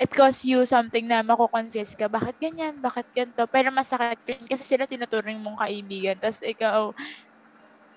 it 0.01 0.09
costs 0.17 0.49
you 0.49 0.65
something 0.65 1.05
na 1.05 1.21
mako-confess 1.21 1.93
ka. 1.93 2.09
Bakit 2.09 2.41
ganyan? 2.41 2.81
Bakit 2.81 3.07
ganito? 3.13 3.45
Pero 3.45 3.69
masakit 3.69 4.17
yun 4.25 4.49
kasi 4.49 4.65
sila 4.65 4.89
tinuturing 4.89 5.37
mong 5.45 5.61
kaibigan. 5.61 6.17
Tapos 6.17 6.41
ikaw, 6.41 6.97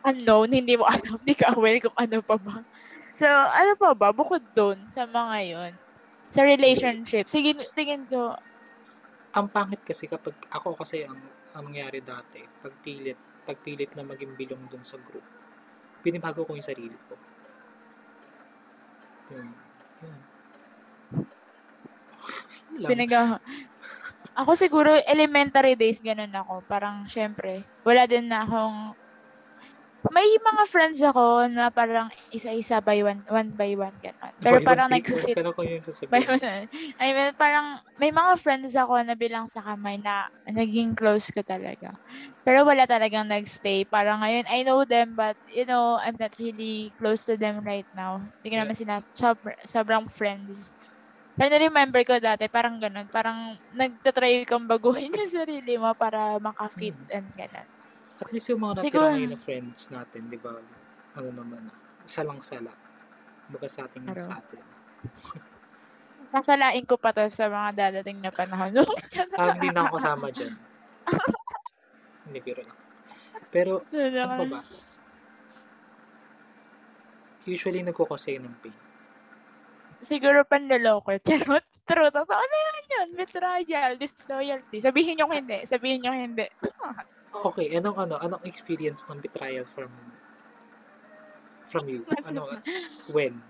unknown, 0.04 0.52
hindi 0.60 0.76
mo 0.76 0.84
alam, 0.84 1.16
hindi 1.24 1.34
ka 1.40 1.56
aware 1.56 1.80
kung 1.80 1.96
ano 1.96 2.20
pa 2.20 2.36
ba. 2.36 2.60
So, 3.16 3.26
ano 3.32 3.72
pa 3.80 3.96
ba? 3.96 4.12
Bukod 4.12 4.44
doon 4.52 4.84
sa 4.92 5.08
mga 5.08 5.38
yun, 5.48 5.72
sa 6.28 6.44
relationship, 6.44 7.32
sige, 7.32 7.56
tingin 7.78 8.04
ko, 8.12 8.36
Ang 9.34 9.50
pangit 9.50 9.82
kasi 9.82 10.06
kapag, 10.06 10.38
ako 10.54 10.78
kasi 10.78 11.10
ang, 11.10 11.18
ang 11.58 11.66
nangyari 11.66 12.06
dati, 12.06 12.46
pagpilit, 12.62 13.18
pagpilit 13.50 13.90
na 13.98 14.06
maging 14.06 14.38
bilong 14.38 14.62
dun 14.70 14.86
sa 14.86 15.02
group, 15.02 15.26
pinibago 16.06 16.46
ko 16.46 16.54
yung 16.54 16.62
sarili 16.62 16.94
ko. 17.10 17.18
Yun. 19.32 19.48
Yun. 22.74 22.90
Pinag 22.90 23.40
Ako 24.34 24.58
siguro, 24.58 24.90
elementary 25.06 25.78
days, 25.78 26.02
ganun 26.02 26.34
ako. 26.34 26.66
Parang, 26.66 27.06
syempre, 27.06 27.62
wala 27.86 28.10
din 28.10 28.26
na 28.26 28.42
akong, 28.42 28.98
may 30.12 30.28
mga 30.40 30.64
friends 30.68 31.00
ako 31.04 31.48
na 31.52 31.72
parang 31.72 32.12
isa-isa 32.34 32.84
by 32.84 33.00
one, 33.06 33.24
one 33.30 33.52
by 33.56 33.72
one, 33.78 33.96
ganun. 34.04 34.34
Pero 34.44 34.60
one, 34.64 34.64
parang 34.64 34.92
nag-fit 34.92 35.40
ganun 35.40 35.56
ko 35.58 35.62
yung 35.66 35.84
By 36.12 36.22
sasabihin. 36.22 36.30
one. 36.30 36.68
I 37.02 37.08
mean, 37.16 37.34
parang 37.40 37.82
may 37.98 38.12
mga 38.14 38.38
friends 38.38 38.76
ako 38.78 39.02
na 39.02 39.16
bilang 39.18 39.50
sa 39.50 39.64
kamay 39.66 39.98
na 40.04 40.28
naging 40.46 40.94
close 40.94 41.32
ko 41.34 41.42
talaga. 41.42 41.96
Pero 42.46 42.68
wala 42.68 42.86
talagang 42.86 43.28
nagstay. 43.32 43.88
Parang 43.90 44.22
ngayon, 44.22 44.46
I 44.52 44.62
know 44.68 44.84
them 44.86 45.16
but, 45.18 45.40
you 45.50 45.66
know, 45.66 45.98
I'm 45.98 46.20
not 46.20 46.36
really 46.38 46.94
close 47.00 47.26
to 47.32 47.40
them 47.40 47.64
right 47.66 47.88
now. 47.96 48.22
Hindi 48.44 48.48
ko 48.54 48.56
Yeah. 48.56 48.64
naman 48.64 48.78
sila 48.78 48.94
sobr- 49.18 49.60
sobrang 49.66 50.06
friends. 50.12 50.76
Pero 51.38 51.50
na-remember 51.54 52.02
ko 52.06 52.20
dati, 52.22 52.46
parang 52.52 52.78
ganun. 52.84 53.10
Parang 53.10 53.58
nagtatry 53.74 54.46
kang 54.46 54.70
baguhin 54.70 55.14
yung 55.20 55.32
sarili 55.34 55.76
mo 55.82 55.94
para 55.98 56.38
makafit 56.42 56.96
Mm. 56.96 57.10
and 57.10 57.34
ganun. 57.34 57.68
At 58.24 58.32
least 58.32 58.48
yung 58.48 58.64
mga 58.64 58.80
natira 58.80 59.12
ngayon 59.12 59.36
na 59.36 59.40
friends 59.40 59.92
natin, 59.92 60.32
di 60.32 60.40
ba? 60.40 60.56
Ano 61.20 61.30
naman, 61.36 61.68
ah, 61.68 61.76
salang 62.08 62.40
sala. 62.40 62.72
Baga 63.52 63.68
sa 63.68 63.84
ating 63.84 64.08
Araw. 64.08 64.24
sa 64.24 64.40
atin. 64.40 64.64
Nasalain 66.32 66.86
ko 66.90 66.96
pa 66.96 67.12
to 67.12 67.28
sa 67.28 67.52
mga 67.52 67.70
dadating 67.76 68.24
na 68.24 68.32
panahon. 68.32 68.72
Ah, 69.36 69.54
hindi 69.60 69.76
na 69.76 69.86
ako 69.86 70.00
kasama 70.00 70.32
dyan. 70.32 70.56
hindi, 72.32 72.40
biro 72.40 72.64
lang. 72.64 72.80
Pero, 73.52 73.84
ano 73.92 74.34
pa 74.40 74.46
ba? 74.48 74.60
Usually, 77.44 77.84
nagkukosay 77.84 78.40
ng 78.40 78.56
pain. 78.64 78.80
Siguro 80.00 80.48
panloloko. 80.48 81.12
Charot. 81.20 81.66
True. 81.84 82.12
Totoo 82.12 82.44
na 82.44 82.58
yan 82.64 82.86
yun. 82.88 83.08
Betrayal. 83.20 83.92
Disloyalty. 84.00 84.80
Sabihin 84.80 85.20
nyo 85.20 85.28
hindi. 85.28 85.68
Sabihin 85.68 86.00
nyo 86.00 86.16
hindi. 86.16 86.48
Okay, 87.34 87.74
anong 87.74 87.98
ano, 87.98 88.16
anong 88.22 88.46
experience 88.46 89.10
ng 89.10 89.18
betrayal 89.18 89.66
from 89.66 89.90
from 91.66 91.90
you? 91.90 92.06
Ano, 92.30 92.46
when? 93.10 93.42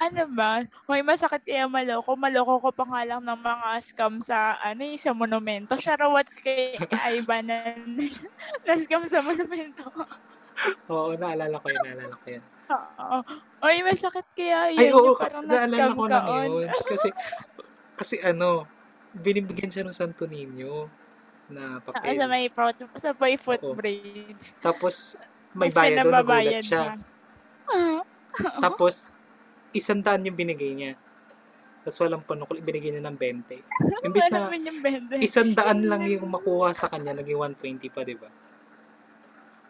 Ano 0.00 0.24
ba? 0.32 0.64
May 0.88 1.04
masakit 1.04 1.44
kaya 1.44 1.68
maloko. 1.68 2.16
Maloko 2.16 2.58
ko 2.58 2.70
pa 2.72 2.88
nga 2.88 3.04
lang 3.04 3.22
ng 3.22 3.36
mga 3.36 3.68
scam 3.84 4.18
sa, 4.24 4.56
ano 4.64 4.82
eh, 4.82 4.96
sa 4.96 5.12
monumento. 5.12 5.76
Sharawat 5.76 6.26
kay 6.40 6.80
Ivan 7.14 7.52
na, 7.52 7.76
na 8.66 8.72
scam 8.80 9.04
sa 9.06 9.20
monumento. 9.20 9.86
Oo, 10.88 11.14
naalala 11.20 11.60
ko 11.60 11.66
yun, 11.68 11.82
naalala 11.84 12.14
ko 12.16 12.26
yun. 12.32 12.44
Oo. 12.72 13.18
Oy, 13.60 13.76
masakit 13.84 14.26
kaya 14.32 14.72
yun. 14.72 14.80
Ay, 14.80 14.90
oo, 14.90 15.12
yung 15.12 15.20
parang 15.20 15.44
naalala 15.44 15.92
ko 15.92 16.02
on. 16.08 16.12
yun. 16.16 16.68
Kasi, 16.88 17.08
kasi 17.94 18.14
ano, 18.24 18.64
binibigyan 19.14 19.68
siya 19.68 19.84
ng 19.84 19.96
Santo 19.96 20.24
Niño. 20.24 20.88
Na 21.50 21.82
Sa, 21.82 21.92
papel. 21.92 22.16
sa 22.16 22.26
may 22.26 22.46
foot, 22.48 22.76
sa 22.96 23.10
may 23.18 23.36
foot 23.36 23.60
Oo. 23.62 23.74
Tapos, 24.62 25.18
may 25.52 25.70
bayad 25.70 26.06
doon, 26.06 26.14
nagulat 26.14 26.62
siya. 26.62 26.96
Ah. 27.70 28.02
Tapos, 28.62 29.10
isang 29.74 30.02
daan 30.02 30.26
yung 30.26 30.38
binigay 30.38 30.72
niya. 30.74 30.92
Tapos 31.80 31.98
walang 32.04 32.22
panukol, 32.22 32.60
ibinigay 32.60 32.92
niya 32.92 33.04
ng 33.08 33.16
20. 33.16 33.56
Imbis 34.06 34.28
na 34.28 34.52
isang 35.18 35.50
daan 35.56 35.88
lang 35.88 36.04
yung 36.04 36.28
makuha 36.28 36.76
sa 36.76 36.92
kanya, 36.92 37.16
naging 37.16 37.40
120 37.40 37.88
pa, 37.94 38.04
di 38.04 38.16
ba? 38.16 38.28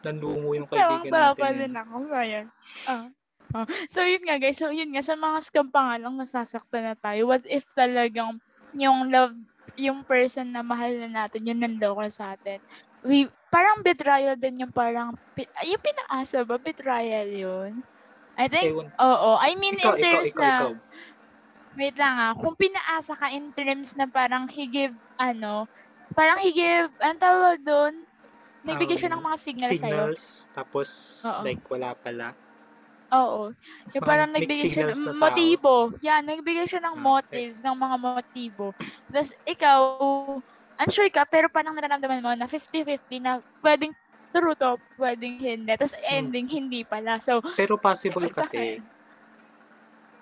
Nanlungo 0.03 0.57
yung 0.57 0.69
kaibigan 0.69 1.13
natin. 1.13 1.39
pa 1.39 1.49
yun. 1.53 1.59
din 1.61 1.75
ako. 1.77 1.95
So, 2.09 2.21
yun. 2.25 2.47
Ah. 2.89 3.07
Ah. 3.51 3.67
So, 3.91 4.01
yun 4.07 4.23
nga 4.25 4.37
guys. 4.41 4.59
So, 4.59 4.73
yun 4.73 4.91
nga. 4.95 5.05
Sa 5.05 5.15
mga 5.19 5.39
scam 5.45 5.69
pa 5.69 5.81
nga 5.83 5.97
lang, 6.01 6.15
nasasaktan 6.17 6.87
na 6.87 6.97
tayo. 6.97 7.29
What 7.29 7.45
if 7.47 7.67
talagang 7.75 8.41
yung 8.75 9.11
love, 9.11 9.35
yung 9.81 10.05
person 10.05 10.53
na 10.53 10.61
mahal 10.61 10.93
na 11.01 11.25
natin, 11.25 11.49
yun 11.49 11.61
nanloko 11.61 12.05
sa 12.13 12.37
atin. 12.37 12.61
We, 13.01 13.27
parang 13.49 13.81
betrayal 13.81 14.37
din 14.37 14.61
yung 14.63 14.75
parang, 14.77 15.17
yung 15.65 15.83
pinaasa 15.83 16.45
ba? 16.45 16.61
Betrayal 16.61 17.29
yun? 17.33 17.81
I 18.37 18.47
think, 18.49 18.77
oo. 18.77 19.31
I 19.41 19.57
mean, 19.57 19.81
Ikaw, 19.81 19.97
in 19.97 20.05
terms 20.05 20.33
ikaw, 20.33 20.45
na, 20.45 20.51
ikaw. 20.53 20.73
wait 21.81 21.97
lang 21.97 22.15
ah, 22.21 22.33
kung 22.37 22.57
pinaasa 22.57 23.13
ka 23.17 23.33
in 23.33 23.53
terms 23.57 23.97
na 23.97 24.05
parang 24.09 24.49
he 24.49 24.69
give, 24.69 24.97
ano, 25.17 25.65
parang 26.13 26.39
he 26.41 26.53
give, 26.53 26.93
ang 27.01 27.17
tawag 27.17 27.61
doon, 27.65 27.95
nagbigay 28.65 28.97
siya 28.97 29.17
ng 29.17 29.25
mga 29.25 29.39
signal 29.41 29.71
sa'yo. 29.73 29.81
Signals, 29.81 30.25
tapos 30.53 30.89
Oo. 31.25 31.43
like 31.45 31.65
wala 31.73 31.97
pala. 31.97 32.37
Oo. 33.11 33.51
Yung 33.91 34.05
parang 34.07 34.31
mixed 34.31 34.47
nagbigay 34.47 34.71
siya 34.71 34.87
ng 34.89 35.03
na 35.03 35.13
motibo. 35.19 35.75
Yan, 35.99 36.23
nagbigay 36.23 36.67
siya 36.67 36.81
ng 36.81 36.95
Ah, 36.95 37.03
motives, 37.03 37.59
ng 37.59 37.75
mga 37.75 37.97
motibo. 37.99 38.67
Tapos 39.11 39.31
ikaw, 39.43 39.79
unsure 40.79 41.11
ka, 41.11 41.27
pero 41.27 41.51
parang 41.51 41.75
nararamdaman 41.75 42.23
mo 42.23 42.31
na 42.33 42.47
50-50 42.47 43.19
na 43.19 43.43
pwedeng 43.61 43.91
true 44.31 44.55
to, 44.55 44.79
pwedeng 44.95 45.43
hindi. 45.43 45.75
Tapos 45.75 45.99
Hmm. 45.99 46.31
ending, 46.31 46.47
hindi 46.47 46.87
pala. 46.87 47.19
So, 47.19 47.43
Pero 47.59 47.75
possible 47.75 48.31
kasi, 48.31 48.79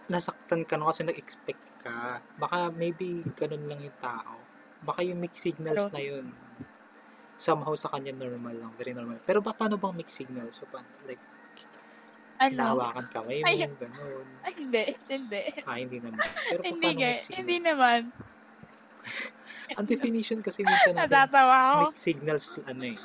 nasaktan 0.09 0.65
ka 0.65 0.81
no 0.81 0.89
kasi 0.89 1.05
nag-expect 1.05 1.85
ka. 1.85 2.25
Baka 2.41 2.73
maybe 2.73 3.21
ganun 3.37 3.69
lang 3.69 3.85
yung 3.85 3.99
tao. 4.01 4.41
Baka 4.81 5.05
yung 5.05 5.21
mixed 5.21 5.45
signals 5.45 5.85
Pero- 5.87 5.93
na 5.93 6.01
yun, 6.01 6.27
somehow 7.37 7.77
sa 7.77 7.93
kanya 7.93 8.17
normal 8.17 8.57
lang, 8.57 8.73
very 8.75 8.97
normal. 8.97 9.21
Pero 9.23 9.39
ba, 9.39 9.53
paano 9.53 9.77
bang 9.77 9.95
mixed 9.95 10.17
signals? 10.17 10.57
So, 10.57 10.67
paano, 10.67 10.89
like, 11.05 11.21
ano? 12.39 12.51
hinahawakan 12.53 13.07
kamay 13.09 13.39
Ay. 13.41 13.57
mo, 13.61 13.75
ganun. 13.77 14.27
Ay, 14.41 14.53
hindi, 14.57 14.85
hindi. 15.07 15.43
Ah, 15.63 15.77
hindi 15.77 15.99
naman. 15.99 16.23
Pero 16.49 16.61
Hindi 16.63 16.87
paano 16.87 16.97
nga, 16.97 17.09
mixed 17.09 17.25
signals? 17.25 17.39
hindi 17.39 17.57
naman. 17.61 18.01
Ang 19.79 19.87
definition 19.87 20.39
kasi 20.41 20.61
minsan 20.63 20.93
natin, 20.93 21.11
Natatawa 21.11 21.57
ako. 21.69 21.81
mixed 21.87 22.03
signals, 22.03 22.47
ano 22.63 22.83
eh, 22.85 22.97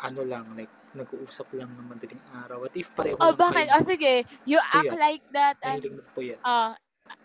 ano 0.00 0.20
lang, 0.22 0.44
like, 0.52 0.72
nag-uusap 0.92 1.48
lang 1.52 1.72
ng 1.72 1.86
madaling 1.86 2.20
araw. 2.36 2.56
What 2.60 2.74
if 2.74 2.90
pareho 2.90 3.16
Oh, 3.16 3.32
lang 3.32 3.38
bakit? 3.38 3.64
kayo? 3.64 3.70
Oh, 3.72 3.84
sige. 3.86 4.14
You 4.44 4.60
act 4.60 4.84
Kuya, 4.84 5.00
like 5.00 5.24
that. 5.30 5.56
and 5.62 5.80
Mahilig 5.80 6.36
yan. 6.36 6.38
ah 6.42 6.76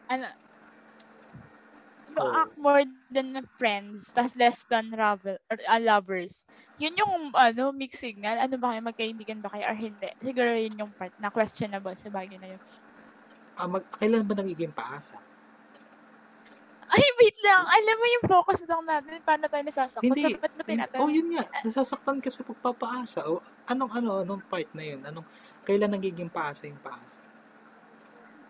ano, 0.08 0.28
you 2.18 2.26
Oo. 2.26 2.34
act 2.34 2.58
more 2.58 2.82
than 3.14 3.38
friends, 3.62 4.10
tas 4.18 4.34
less 4.34 4.66
than 4.74 4.90
ravel, 4.98 5.38
or, 5.54 5.58
ah, 5.70 5.78
lovers. 5.78 6.50
Yun 6.82 6.98
yung, 6.98 7.14
ano, 7.38 7.70
mixed 7.70 8.02
signal. 8.02 8.42
Ano 8.42 8.58
ba 8.58 8.74
kayo, 8.74 8.82
magkaibigan 8.82 9.40
ba 9.46 9.54
kayo 9.54 9.70
or 9.70 9.78
hindi? 9.78 10.10
Siguro 10.26 10.58
yun 10.58 10.74
yung 10.82 10.92
part 10.98 11.14
na 11.22 11.30
questionable 11.30 11.94
sa 11.94 12.10
bagay 12.10 12.42
na 12.42 12.58
yun. 12.58 12.62
Ah, 13.58 13.70
mag, 13.70 13.86
kailan 14.02 14.26
ba 14.26 14.34
nagiging 14.34 14.74
paasa? 14.74 15.22
Ay, 16.88 17.04
wait 17.20 17.36
lang. 17.44 17.68
Alam 17.68 17.96
mo 18.00 18.06
yung 18.08 18.26
focus 18.32 18.60
lang 18.64 18.84
natin. 18.88 19.20
Paano 19.20 19.44
tayo 19.52 19.64
nasasakot? 19.68 20.08
Hindi. 20.08 20.24
So, 20.24 20.40
ba't 20.40 20.54
mo 20.56 20.64
tinatanong? 20.64 21.04
Oh, 21.04 21.12
yun 21.12 21.28
nga. 21.36 21.44
Nasasaktan 21.68 22.18
ka 22.24 22.32
sa 22.32 22.48
pagpapaasa. 22.48 23.28
O, 23.28 23.44
anong, 23.68 23.92
ano, 23.92 24.10
anong 24.24 24.44
part 24.48 24.72
na 24.72 24.84
yun? 24.88 25.04
Anong, 25.04 25.28
kailan 25.68 25.92
nagiging 25.92 26.32
paasa 26.32 26.64
yung 26.64 26.80
paasa? 26.80 27.20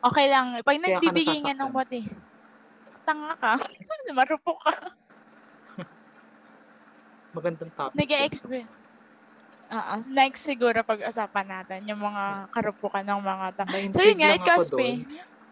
Okay 0.06 0.30
lang. 0.30 0.62
Pag 0.62 0.77
nagbibigay 0.77 1.41
nga 1.41 1.58
ng 1.58 1.73
nasasaktan. 1.73 1.73
what 1.73 1.89
eh. 1.89 2.06
Tanga 3.08 3.34
ka. 3.39 3.54
Marupok 4.17 4.60
ka. 4.67 4.74
Magandang 7.38 7.72
topic. 7.72 7.96
Nag-e-explain. 7.96 8.67
Ah, 9.67 9.96
ah. 9.96 10.02
next 10.12 10.48
siguro 10.48 10.80
pag-usapan 10.84 11.48
natin 11.48 11.88
yung 11.88 12.00
mga 12.00 12.52
karupukan 12.52 13.04
ng 13.04 13.20
mga 13.24 13.48
tao. 13.63 13.67
So 13.96 14.04
yun 14.04 14.20
nga, 14.20 14.36
doon. 14.67 15.08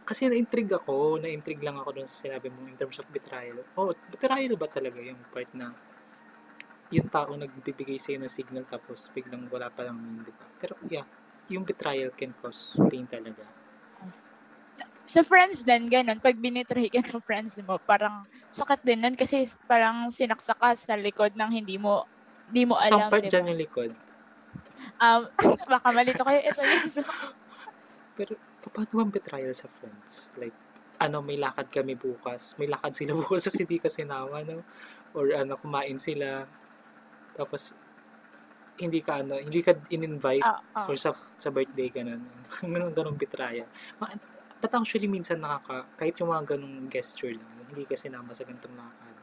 Kasi 0.06 0.30
na-intrigue 0.30 0.72
ako, 0.72 1.20
na-intrigue 1.20 1.63
lang 1.63 1.80
ako 1.80 2.00
doon 2.00 2.08
sa 2.08 2.28
sinabi 2.28 2.48
mo 2.52 2.68
in 2.68 2.76
terms 2.76 3.00
of 3.00 3.08
betrayal. 3.12 3.60
Oh, 3.76 3.91
betrayal 4.12 4.56
ba 4.56 4.68
talaga 4.68 5.00
yung 5.04 5.20
part 5.32 5.50
na 5.56 5.72
yung 6.94 7.10
tao 7.10 7.34
nagbibigay 7.34 7.98
sa'yo 7.98 8.22
ng 8.22 8.30
signal 8.30 8.63
tapos 8.70 9.10
biglang 9.10 9.50
wala 9.50 9.74
pa 9.74 9.89
lang 9.89 9.98
di 10.22 10.30
ba? 10.30 10.46
Pero 10.62 10.78
yeah, 10.86 11.04
yung 11.50 11.65
betrayal 11.65 12.13
can 12.13 12.32
cause 12.38 12.78
pain 12.88 13.10
talaga. 13.10 13.44
Sa 15.06 15.22
friends 15.22 15.62
din, 15.62 15.86
ganun. 15.86 16.18
Pag 16.18 16.41
binitray 16.41 16.89
ka 16.89 17.02
ng 17.06 17.22
friends 17.22 17.62
mo, 17.62 17.78
parang 17.78 18.26
sakat 18.50 18.82
din 18.82 19.06
nun 19.06 19.13
kasi 19.13 19.46
parang 19.70 20.10
sinaksak 20.10 20.58
ka 20.58 20.74
sa 20.74 20.98
likod 20.98 21.38
ng 21.38 21.52
hindi 21.54 21.78
mo 21.78 22.10
hindi 22.50 22.65
mo 22.65 22.78
alam, 22.78 23.10
part 23.10 23.26
di 23.26 23.30
dyan 23.30 23.54
yung 23.54 23.62
likod. 23.62 23.91
Um, 25.02 25.30
baka 25.74 25.88
malito 25.94 26.22
kayo. 26.22 26.39
Ito 26.41 26.62
yun. 26.62 26.86
So, 26.94 27.02
Pero 28.18 28.34
paano 28.70 28.91
bang 29.02 29.13
betrayal 29.13 29.54
sa 29.54 29.70
friends? 29.70 30.34
Like, 30.38 30.56
ano, 31.02 31.22
may 31.22 31.38
lakad 31.38 31.70
kami 31.70 31.98
bukas. 31.98 32.58
May 32.62 32.70
lakad 32.70 32.94
sila 32.94 33.13
bukas 33.20 33.50
sa 33.50 33.54
hindi 33.54 33.78
ka 33.82 33.89
sinama, 33.89 34.46
no? 34.46 34.62
Or 35.18 35.30
ano, 35.34 35.58
kumain 35.58 35.98
sila. 35.98 36.46
Tapos, 37.34 37.74
hindi 38.76 39.00
ka 39.00 39.24
ano, 39.24 39.39
hindi 39.39 39.63
ka 39.63 39.72
in-invite 39.88 40.44
ah, 40.44 40.60
ah. 40.76 40.86
or 40.91 41.00
sa 41.00 41.15
sa 41.39 41.50
birthday 41.50 41.88
ganun. 41.88 42.28
ganun 42.74 42.91
ganun 42.91 43.15
betrayal. 43.15 43.68
Ma- 44.00 44.12
But 44.63 44.72
actually 44.74 45.08
minsan 45.12 45.44
nakaka 45.44 45.86
kahit 46.00 46.15
yung 46.20 46.32
mga 46.32 46.56
ganung 46.56 46.88
gesture 46.89 47.36
lang, 47.36 47.50
hindi 47.70 47.84
ka 47.86 47.94
sinama 48.00 48.32
sa 48.32 48.48
ganitong 48.48 48.74
lakad. 48.74 49.15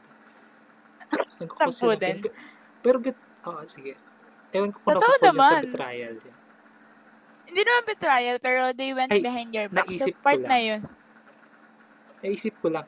Nagkakos 1.41 1.77
Tampo 1.77 1.93
din. 1.97 2.17
Pero, 2.83 2.97
bit, 2.99 3.17
oo, 3.47 3.63
sige. 3.65 3.95
Ewan 4.53 4.69
ko 4.69 4.77
kung 4.83 4.99
Totoo 4.99 5.13
yun 5.15 5.21
sa 5.21 5.29
naman. 5.31 5.61
betrayal. 5.65 6.15
Hindi 7.47 7.61
naman 7.63 7.83
betrayal, 7.85 8.37
pero 8.39 8.61
they 8.75 8.91
went 8.91 9.11
Ay, 9.11 9.21
behind 9.23 9.49
your 9.55 9.69
back. 9.71 9.87
So, 9.87 9.91
naisip 9.93 10.15
ko 10.19 10.23
part 10.23 10.41
lang. 10.41 10.49
na 10.51 10.59
yun. 10.59 10.81
Naisip 12.23 12.53
ko 12.61 12.67
lang, 12.71 12.85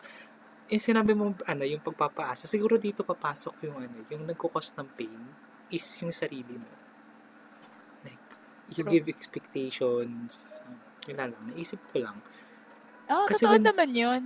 yung 0.65 0.84
sinabi 0.84 1.12
mo, 1.13 1.36
ano, 1.45 1.63
yung 1.65 1.81
pagpapaasa, 1.84 2.49
siguro 2.49 2.81
dito 2.81 3.05
papasok 3.05 3.55
yung 3.69 3.77
ano, 3.77 3.97
yung 4.10 4.25
nagkukos 4.25 4.73
ng 4.77 4.89
pain 4.97 5.21
is 5.69 5.86
yung 6.01 6.13
sarili 6.13 6.58
mo. 6.58 6.71
Like, 8.05 8.29
you 8.73 8.81
True. 8.86 8.93
give 8.93 9.05
expectations. 9.10 10.62
Na 11.07 11.29
lang, 11.29 11.41
naisip 11.45 11.77
ko 11.91 12.01
lang. 12.01 12.17
Oo, 13.05 13.25
Kasi 13.25 13.45
totoo 13.45 13.53
when- 13.53 13.63
naman 13.63 13.89
yun. 13.91 14.21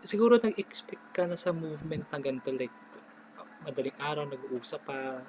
siguro 0.00 0.36
nag-expect 0.36 1.10
ka 1.12 1.22
na 1.24 1.34
sa 1.34 1.50
movement 1.50 2.06
na 2.06 2.18
ganito 2.18 2.50
like 2.50 2.74
madaling 3.60 3.98
araw 3.98 4.22
nag-uusap 4.24 4.78
pa 4.80 5.26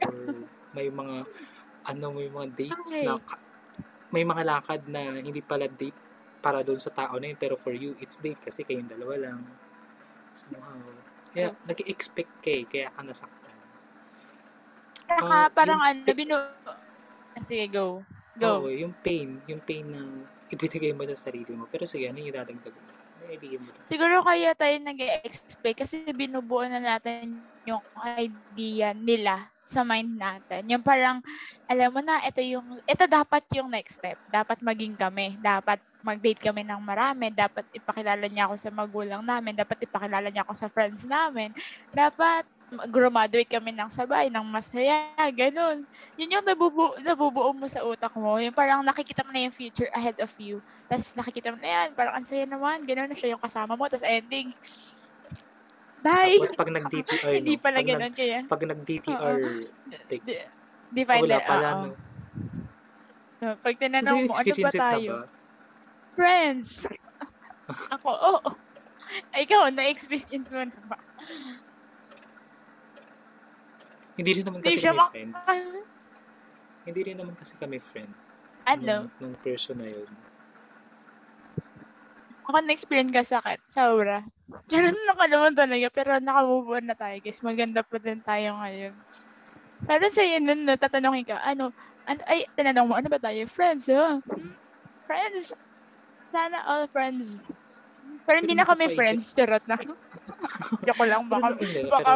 or 0.00 0.14
may 0.70 0.86
mga 0.86 1.26
ano 1.84 2.06
may 2.10 2.26
mga 2.26 2.46
dates 2.52 2.94
na 2.96 3.18
ka- 3.18 3.42
may 4.08 4.22
mga 4.22 4.42
lakad 4.42 4.86
na 4.86 5.18
hindi 5.18 5.42
pala 5.42 5.66
date 5.66 5.98
para 6.38 6.62
doon 6.62 6.78
sa 6.78 6.90
tao 6.90 7.18
na 7.18 7.26
yun 7.26 7.34
pero 7.34 7.54
for 7.54 7.74
you 7.74 7.98
it's 7.98 8.18
date 8.18 8.38
kasi 8.38 8.62
kayong 8.62 8.86
dalawa 8.86 9.18
lang. 9.20 9.38
Somehow. 10.32 10.78
Kaya 11.32 11.58
nag-expect 11.64 12.32
ka 12.38 12.50
eh 12.52 12.62
kaya 12.64 12.86
ka 12.88 13.02
nasaktan. 13.02 13.54
Saka 15.04 15.26
Ah, 15.26 15.48
parang 15.48 15.78
yung 15.78 15.86
ano, 16.02 16.12
binu... 16.12 16.36
Sige, 17.44 17.66
go. 17.68 18.06
Oo, 18.36 18.66
Go. 18.66 18.72
yung 18.72 18.94
pain 19.00 19.40
yung 19.48 19.62
pain 19.64 19.86
na 19.86 20.02
ibinigay 20.52 20.92
mo 20.92 21.08
sa 21.08 21.16
sarili 21.16 21.56
mo 21.56 21.64
pero 21.66 21.88
sige 21.88 22.06
ano 22.06 22.20
yung 22.20 22.30
idadagdag 22.30 22.74
mo 22.74 22.82
may 23.24 23.40
idea 23.40 23.58
mo 23.58 23.72
Siguro 23.88 24.22
kaya 24.22 24.52
tayo 24.52 24.76
nag 24.78 25.00
expect 25.24 25.82
kasi 25.82 26.04
binubuo 26.12 26.62
na 26.68 26.78
natin 26.78 27.40
yung 27.66 27.82
idea 28.04 28.94
nila 28.94 29.50
sa 29.66 29.82
mind 29.82 30.14
natin. 30.14 30.62
Yung 30.70 30.80
parang, 30.80 31.18
alam 31.66 31.90
mo 31.90 31.98
na, 31.98 32.22
ito 32.22 32.38
yung, 32.38 32.78
ito 32.86 33.04
dapat 33.10 33.42
yung 33.58 33.66
next 33.66 33.98
step. 33.98 34.14
Dapat 34.30 34.62
maging 34.62 34.94
kami. 34.94 35.34
Dapat 35.42 35.82
mag-date 36.06 36.38
kami 36.38 36.62
ng 36.62 36.78
marami. 36.78 37.34
Dapat 37.34 37.66
ipakilala 37.74 38.30
niya 38.30 38.46
ako 38.46 38.54
sa 38.62 38.70
magulang 38.70 39.26
namin. 39.26 39.58
Dapat 39.58 39.90
ipakilala 39.90 40.30
niya 40.30 40.46
ako 40.46 40.54
sa 40.54 40.70
friends 40.70 41.02
namin. 41.02 41.50
Dapat 41.90 42.46
graduate 42.90 43.46
kami 43.46 43.70
ng 43.78 43.86
sabay, 43.86 44.26
ng 44.26 44.42
masaya, 44.50 45.14
ganun. 45.30 45.86
Yun 46.18 46.34
yung 46.34 46.46
nabubuo, 46.46 46.98
nabubuo 46.98 47.54
mo 47.54 47.70
sa 47.70 47.86
utak 47.86 48.10
mo. 48.18 48.42
Yung 48.42 48.54
parang 48.54 48.82
nakikita 48.82 49.22
mo 49.22 49.30
na 49.30 49.46
yung 49.46 49.54
future 49.54 49.86
ahead 49.94 50.18
of 50.18 50.34
you. 50.42 50.58
Tapos 50.90 51.14
nakikita 51.14 51.54
mo 51.54 51.58
na 51.62 51.70
yan, 51.70 51.88
parang 51.94 52.18
ang 52.18 52.26
saya 52.26 52.42
naman, 52.42 52.82
gano'n 52.82 53.06
na 53.06 53.16
siya 53.16 53.38
yung 53.38 53.42
kasama 53.42 53.78
mo. 53.78 53.86
Tapos 53.86 54.02
ending, 54.02 54.50
bye! 56.02 56.34
tapos 56.34 56.58
pag 56.58 56.70
nag-DTR 56.74 57.32
Hindi 57.38 57.54
no, 57.54 57.62
pala 57.62 57.78
pag 57.78 57.86
nag, 57.86 57.94
gano'n 57.94 58.14
kaya. 58.18 58.38
pag 58.50 58.62
nag-DTR 58.66 59.40
take 60.10 60.22
Di, 60.26 60.34
di 60.90 61.02
pa 61.06 61.14
wala 61.22 61.38
pala 61.46 61.68
no 61.86 61.90
Pag 63.62 63.74
So, 63.76 63.78
tinanong 63.78 64.26
mo, 64.26 64.34
ano 64.34 64.54
ba 64.58 64.70
tayo? 64.74 65.12
ba? 65.12 65.28
Friends! 66.16 66.68
Ako, 67.94 68.10
oo. 68.10 68.50
Ay, 69.30 69.46
ikaw, 69.46 69.70
na-experience 69.70 70.48
mo 70.50 70.66
na 70.66 70.80
ba? 70.88 70.98
Hindi 74.16 74.30
rin 74.40 74.44
naman 74.48 74.60
kasi 74.64 74.80
kami 74.80 75.00
friends. 75.12 75.48
Hindi 76.86 77.00
rin 77.04 77.16
naman 77.20 77.34
kasi 77.36 77.52
kami 77.60 77.78
friend. 77.78 78.12
Ano? 78.66 79.06
Nung, 79.06 79.10
nung 79.20 79.36
person 79.44 79.76
na 79.78 79.88
yun. 79.92 80.08
Ako 82.46 82.62
na-explain 82.62 83.10
ka 83.10 83.26
sakit. 83.26 83.58
Sobra. 83.68 84.22
Ganun 84.72 84.94
na 84.94 85.14
ka 85.18 85.26
naman 85.26 85.52
talaga. 85.58 85.86
Pero 85.90 86.10
nakamove 86.22 86.78
on 86.78 86.86
na 86.86 86.96
tayo, 86.96 87.18
guys. 87.18 87.42
Maganda 87.42 87.82
pa 87.82 87.98
din 87.98 88.22
tayo 88.22 88.54
ngayon. 88.56 88.94
Pero 89.84 90.04
sa'yo 90.08 90.40
nun, 90.40 90.64
no, 90.64 90.72
tatanungin 90.78 91.28
ka, 91.28 91.36
ano, 91.44 91.68
ano, 92.08 92.20
ay, 92.24 92.48
tinanong 92.56 92.86
mo, 92.88 92.94
ano 92.96 93.12
ba 93.12 93.20
tayo? 93.20 93.44
Friends, 93.50 93.90
ha? 93.92 94.22
Hmm? 94.24 94.56
Friends. 95.04 95.52
Sana 96.24 96.64
all 96.64 96.88
friends. 96.88 97.44
Pero 98.24 98.40
hindi 98.40 98.54
na 98.56 98.66
kami 98.66 98.94
friends. 98.94 99.34
Charot 99.34 99.62
na. 99.68 99.76
Joke 100.86 101.04
lang. 101.06 101.28
Baka, 101.28 101.60
baka, 101.60 102.12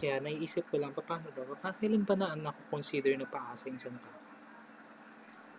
kaya 0.00 0.18
naiisip 0.20 0.66
ko 0.70 0.76
lang, 0.80 0.92
paano 0.94 1.30
ba? 1.30 1.42
Paano, 1.58 1.76
kailan 1.78 2.02
ba 2.02 2.14
na 2.18 2.34
nakukonsider 2.34 3.14
na 3.18 3.26
paasa 3.28 3.70
yung 3.70 3.78
isang 3.78 3.96
tao? 3.98 4.24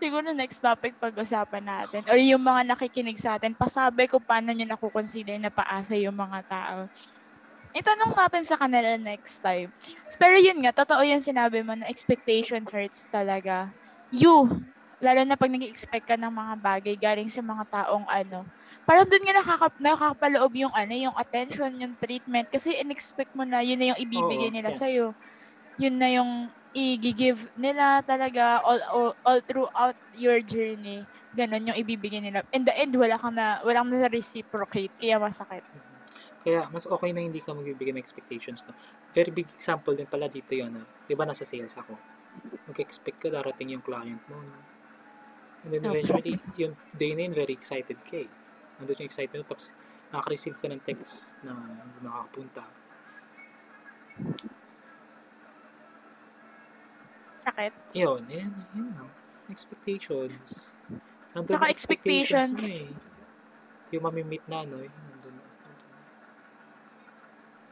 siguro 0.06 0.28
next 0.36 0.62
topic 0.62 0.94
pag-usapan 1.02 1.66
natin. 1.66 2.06
Or 2.06 2.18
yung 2.20 2.44
mga 2.44 2.76
nakikinig 2.76 3.18
sa 3.18 3.40
atin, 3.40 3.58
pasabi 3.58 4.06
ko 4.06 4.22
paano 4.22 4.54
nyo 4.54 4.68
nakukonsider 4.68 5.40
na 5.42 5.50
paasa 5.50 5.98
yung 5.98 6.14
mga 6.14 6.40
tao. 6.46 6.80
Itanong 7.76 8.16
natin 8.16 8.44
sa 8.48 8.56
kanila 8.56 8.96
next 8.96 9.44
time. 9.44 9.68
Pero 10.16 10.40
yun 10.40 10.64
nga, 10.64 10.72
totoo 10.72 11.04
yung 11.04 11.26
sinabi 11.26 11.60
mo 11.66 11.76
na 11.76 11.92
expectation 11.92 12.64
hurts 12.64 13.10
talaga. 13.12 13.68
You, 14.14 14.48
lalo 15.04 15.22
na 15.28 15.36
pag 15.36 15.52
nag-expect 15.52 16.08
ka 16.08 16.16
ng 16.16 16.32
mga 16.32 16.54
bagay 16.64 16.96
galing 16.96 17.28
sa 17.28 17.44
mga 17.44 17.68
taong 17.68 18.08
ano, 18.08 18.48
parang 18.84 19.08
dun 19.08 19.24
nga 19.24 19.40
nakaka- 19.40 19.80
nakakapaloob 19.80 20.52
yung 20.60 20.74
ano, 20.76 20.94
yung 20.94 21.16
attention, 21.16 21.72
yung 21.80 21.96
treatment. 22.02 22.52
Kasi 22.52 22.76
in-expect 22.76 23.32
mo 23.32 23.48
na 23.48 23.64
yun 23.64 23.80
na 23.80 23.96
yung 23.96 24.00
ibibigay 24.00 24.52
nila 24.52 24.76
yeah. 24.76 24.80
sa'yo. 24.80 25.06
Yun 25.80 25.96
na 25.96 26.10
yung 26.12 26.32
i-give 26.76 27.40
nila 27.56 28.04
talaga 28.04 28.60
all, 28.60 28.82
all, 28.92 29.12
all 29.24 29.40
throughout 29.48 29.96
your 30.20 30.44
journey. 30.44 31.08
Ganon 31.36 31.72
yung 31.72 31.80
ibibigay 31.80 32.20
nila. 32.20 32.44
In 32.52 32.68
the 32.68 32.76
end, 32.76 32.96
wala 32.96 33.16
kang 33.16 33.36
na, 33.36 33.64
walang 33.64 33.88
na 33.92 34.12
reciprocate, 34.12 34.92
kaya 35.00 35.16
masakit. 35.20 35.64
Kaya 36.46 36.70
mas 36.70 36.86
okay 36.86 37.10
na 37.16 37.26
hindi 37.26 37.42
ka 37.42 37.56
magbibigay 37.56 37.96
ng 37.96 38.04
expectations. 38.04 38.62
No? 38.68 38.76
Very 39.16 39.34
big 39.34 39.50
example 39.50 39.96
din 39.98 40.06
pala 40.06 40.30
dito 40.30 40.54
yun. 40.54 40.78
No? 40.78 40.84
Di 41.08 41.16
ba 41.18 41.26
nasa 41.26 41.42
sales 41.42 41.74
ako? 41.74 41.98
Mag-expect 42.70 43.18
ka 43.18 43.28
darating 43.32 43.74
yung 43.74 43.84
client 43.84 44.22
mo. 44.30 44.38
No? 44.38 44.60
And 45.66 45.74
then 45.74 45.84
eventually, 45.90 46.38
yung 46.62 46.78
day 46.94 47.18
na 47.18 47.26
yun, 47.26 47.34
very 47.34 47.58
excited 47.58 47.98
ka 48.06 48.22
eh. 48.22 48.30
Nandun 48.80 49.00
yung 49.00 49.10
excitement 49.10 49.44
mo. 49.46 49.50
Tapos 49.56 49.68
nakaka-receive 50.12 50.58
ka 50.60 50.68
ng 50.72 50.82
text 50.84 51.36
na 51.44 51.56
hindi 51.56 52.00
makakapunta. 52.04 52.64
Sakit. 57.46 57.72
Yun, 57.94 58.22
yun, 58.28 58.52
yun 58.74 58.88
no? 58.98 59.08
Expectations. 59.48 60.74
Nandun 61.36 61.56
Saka 61.56 61.66
yung 61.68 61.74
expectations 61.74 62.50
expectation. 62.50 62.58
mo 62.58 62.66
eh. 62.66 62.90
Yung 63.94 64.04
mamimit 64.04 64.44
na, 64.50 64.66
no? 64.66 64.82
eh, 64.82 64.90
Nandun. 64.90 65.36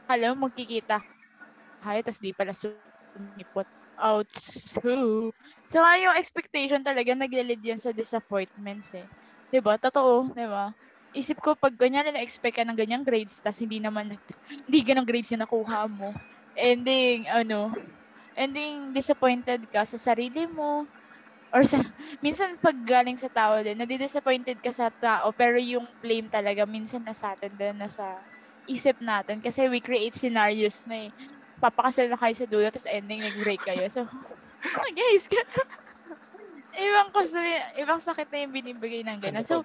Alam 0.04 0.36
mo, 0.36 0.46
magkikita. 0.46 1.00
Hay, 1.84 2.04
tas 2.04 2.20
di 2.20 2.32
pala 2.36 2.52
sumipot. 2.52 3.68
Ouch. 4.00 4.36
So, 5.64 5.78
yung 5.80 6.16
expectation 6.18 6.84
talaga, 6.84 7.14
nagle-lead 7.16 7.62
yan 7.62 7.80
sa 7.80 7.94
disappointments 7.94 8.92
eh. 8.92 9.06
'Di 9.54 9.62
ba 9.62 9.78
Totoo, 9.78 10.34
'di 10.34 10.46
ba 10.50 10.74
Isip 11.14 11.38
ko, 11.38 11.54
pag 11.54 11.78
kunyari 11.78 12.10
na-expect 12.10 12.58
ka 12.58 12.66
ng 12.66 12.74
ganyang 12.74 13.06
grades, 13.06 13.38
tas 13.38 13.62
hindi 13.62 13.78
naman, 13.78 14.18
hindi 14.66 14.78
ganang 14.82 15.06
grades 15.06 15.30
yung 15.30 15.46
nakuha 15.46 15.86
mo. 15.86 16.10
Ending, 16.58 17.30
ano, 17.30 17.70
ending 18.34 18.90
disappointed 18.90 19.62
ka 19.70 19.86
sa 19.86 19.98
sarili 19.98 20.46
mo, 20.50 20.90
or 21.54 21.62
sa, 21.62 21.78
minsan 22.18 22.58
pag 22.58 22.74
galing 22.82 23.14
sa 23.14 23.30
tao 23.30 23.62
din, 23.62 23.78
nadi-disappointed 23.78 24.58
ka 24.58 24.74
sa 24.74 24.90
tao, 24.90 25.30
pero 25.30 25.54
yung 25.54 25.86
blame 26.02 26.26
talaga, 26.26 26.66
minsan 26.66 27.06
nasa 27.06 27.38
atin 27.38 27.54
din, 27.54 27.78
nasa 27.78 28.18
isip 28.66 28.98
natin. 28.98 29.38
Kasi 29.38 29.70
we 29.70 29.78
create 29.78 30.18
scenarios 30.18 30.82
na 30.90 31.08
eh. 31.08 31.10
Papakasal 31.62 32.10
na 32.10 32.18
kayo 32.18 32.34
sa 32.34 32.50
dulo, 32.50 32.66
tapos 32.74 32.90
ending 32.90 33.22
nag-break 33.22 33.62
kayo. 33.62 33.86
So, 33.86 34.02
oh, 34.82 34.90
guys, 34.98 35.30
ibang 36.90 37.10
kasi, 37.14 37.42
ibang 37.78 38.02
sakit 38.02 38.26
na 38.34 38.38
yung 38.42 38.52
binibigay 38.52 39.06
ng 39.06 39.22
ganun. 39.22 39.46
So? 39.46 39.62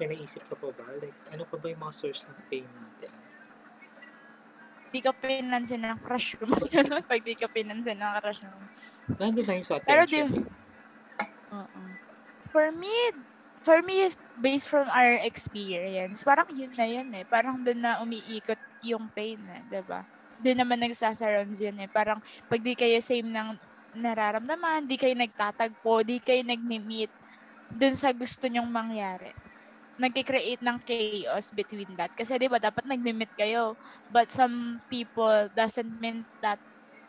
May, 0.00 0.16
naisip 0.16 0.40
ka 0.48 0.56
pa 0.56 0.72
ba? 0.72 0.88
Like, 0.96 1.12
ano 1.28 1.44
pa 1.44 1.60
ba 1.60 1.68
yung 1.68 1.84
mga 1.84 1.92
source 1.92 2.24
ng 2.24 2.40
pain 2.48 2.64
natin? 2.64 3.12
di 4.90 4.98
ka 4.98 5.14
pinansin 5.14 5.86
ng 5.86 5.98
crush 6.02 6.34
mo. 6.42 6.50
Pag 7.10 7.22
di 7.22 7.38
ka 7.38 7.46
pinansin 7.46 7.94
ng 8.02 8.12
crush 8.18 8.42
mo. 8.42 8.58
Nandun 9.14 9.46
na 9.46 9.54
yung 9.54 9.66
sa 9.66 9.78
Pero 9.86 10.02
attention. 10.02 10.26
di- 10.34 10.50
Oo. 11.54 11.82
For 12.50 12.74
me, 12.74 12.94
for 13.62 13.78
me, 13.86 14.10
based 14.42 14.66
from 14.66 14.90
our 14.90 15.22
experience, 15.22 16.26
parang 16.26 16.50
yun 16.50 16.74
na 16.74 16.86
yun 16.90 17.08
eh. 17.14 17.22
Parang 17.22 17.62
doon 17.62 17.78
na 17.78 18.02
umiikot 18.02 18.58
yung 18.82 19.06
pain 19.14 19.38
eh, 19.46 19.62
ba? 19.86 20.02
Doon 20.42 20.58
naman 20.58 20.82
nagsasurrounds 20.82 21.62
yun 21.62 21.78
eh. 21.86 21.90
Parang 21.90 22.18
pag 22.50 22.58
di 22.58 22.74
kayo 22.74 22.98
same 22.98 23.30
ng 23.30 23.54
nararamdaman, 23.94 24.90
di 24.90 24.98
kayo 24.98 25.14
nagtatagpo, 25.14 26.02
di 26.02 26.18
kayo 26.18 26.42
nagmi-meet 26.42 27.10
doon 27.70 27.94
sa 27.94 28.10
gusto 28.10 28.50
nyong 28.50 28.66
mangyari. 28.66 29.30
Nagki-create 30.00 30.64
ng 30.64 30.78
chaos 30.82 31.52
between 31.52 31.94
that. 32.00 32.10
Kasi 32.16 32.40
'di 32.40 32.48
ba 32.48 32.58
dapat 32.58 32.84
nagmi-meet 32.88 33.32
kayo. 33.36 33.76
But 34.08 34.32
some 34.32 34.80
people 34.88 35.52
doesn't 35.52 35.92
mean 36.00 36.24
that 36.42 36.58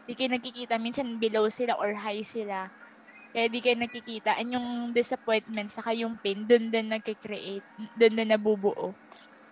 di 0.07 0.13
kayo 0.17 0.29
nagkikita. 0.35 0.75
Minsan 0.81 1.17
below 1.21 1.47
sila 1.49 1.79
or 1.79 1.95
high 1.95 2.23
sila. 2.25 2.67
Kaya 3.31 3.47
di 3.47 3.59
kayo 3.63 3.79
nakikita. 3.79 4.35
And 4.39 4.51
yung 4.55 4.67
disappointment, 4.91 5.71
saka 5.71 5.95
yung 5.95 6.19
pain, 6.19 6.43
dun 6.47 6.67
din 6.73 6.91
nagkikreate, 6.91 7.63
dun 7.95 8.13
din 8.19 8.29
nabubuo. 8.31 8.95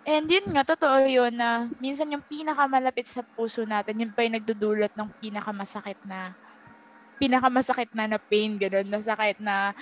And 0.08 0.26
yun 0.28 0.52
nga, 0.56 0.64
totoo 0.64 1.04
yun 1.08 1.36
na 1.36 1.68
minsan 1.80 2.12
yung 2.12 2.24
pinakamalapit 2.28 3.08
sa 3.08 3.24
puso 3.36 3.64
natin, 3.68 4.00
yun 4.00 4.12
pa 4.16 4.24
yung 4.26 4.36
nagdudulot 4.40 4.92
ng 4.96 5.10
pinakamasakit 5.20 6.00
na 6.04 6.34
pinakamasakit 7.20 7.92
na 7.92 8.08
na 8.16 8.18
pain, 8.20 8.56
ganun, 8.56 8.88
na 8.88 9.00
sakit 9.04 9.38
na 9.44 9.76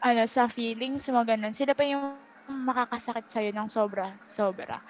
ano, 0.00 0.22
sa 0.28 0.48
feelings, 0.48 1.08
mga 1.12 1.36
ganun. 1.36 1.52
Sila 1.56 1.76
pa 1.76 1.84
yung 1.84 2.20
makakasakit 2.52 3.26
sa'yo 3.30 3.50
ng 3.54 3.68
sobra, 3.70 4.12
sobra. 4.26 4.82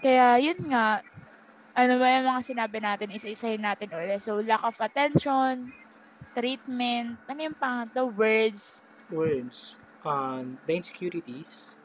Kaya 0.00 0.40
yun 0.40 0.72
nga, 0.72 1.04
ano 1.76 1.92
ba 1.96 2.06
yung 2.08 2.26
mga 2.28 2.42
sinabi 2.42 2.78
natin, 2.82 3.14
isa-isahin 3.14 3.62
natin 3.62 3.92
ulit. 3.92 4.20
So, 4.20 4.40
lack 4.40 4.64
of 4.64 4.76
attention, 4.80 5.72
treatment, 6.32 7.20
ano 7.28 7.40
yung 7.40 7.56
pangatlo, 7.56 8.10
words, 8.12 8.82
Words. 9.12 9.76
Um, 10.04 10.58
the 10.66 10.74
insecurities. 10.74 11.76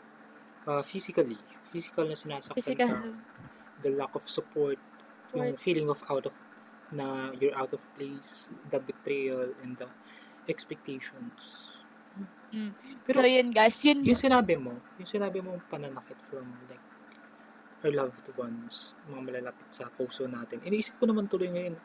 Uh, 0.63 0.81
physically. 0.81 1.37
Physical 1.71 2.07
na 2.07 2.15
sinasaktan 2.15 2.55
physical, 2.55 2.87
ka. 2.87 3.03
The 3.83 3.91
lack 3.91 4.15
of 4.15 4.23
support. 4.31 4.79
Yung 5.35 5.59
feeling 5.59 5.91
of 5.91 5.99
out 6.07 6.25
of 6.25 6.33
na 6.95 7.35
you're 7.35 7.55
out 7.55 7.75
of 7.75 7.83
place. 7.99 8.47
The 8.71 8.79
betrayal 8.79 9.51
and 9.59 9.75
the 9.75 9.91
expectations. 10.47 11.66
Mm. 12.51 12.71
Pero 13.03 13.19
so 13.23 13.27
yun 13.27 13.49
guys, 13.51 13.77
yun, 13.83 13.99
yung 14.07 14.19
sinabi 14.19 14.55
mo, 14.55 14.71
yung 14.99 15.09
sinabi 15.09 15.43
mo 15.43 15.59
pananakit 15.67 16.15
from 16.31 16.47
like 16.71 16.83
our 17.83 17.93
loved 17.93 18.25
ones, 18.39 18.97
mga 19.05 19.21
malalapit 19.21 19.69
sa 19.69 19.91
puso 19.91 20.25
natin. 20.25 20.63
Iniisip 20.65 20.97
ko 20.97 21.05
naman 21.05 21.29
tuloy 21.29 21.51
ngayon, 21.51 21.77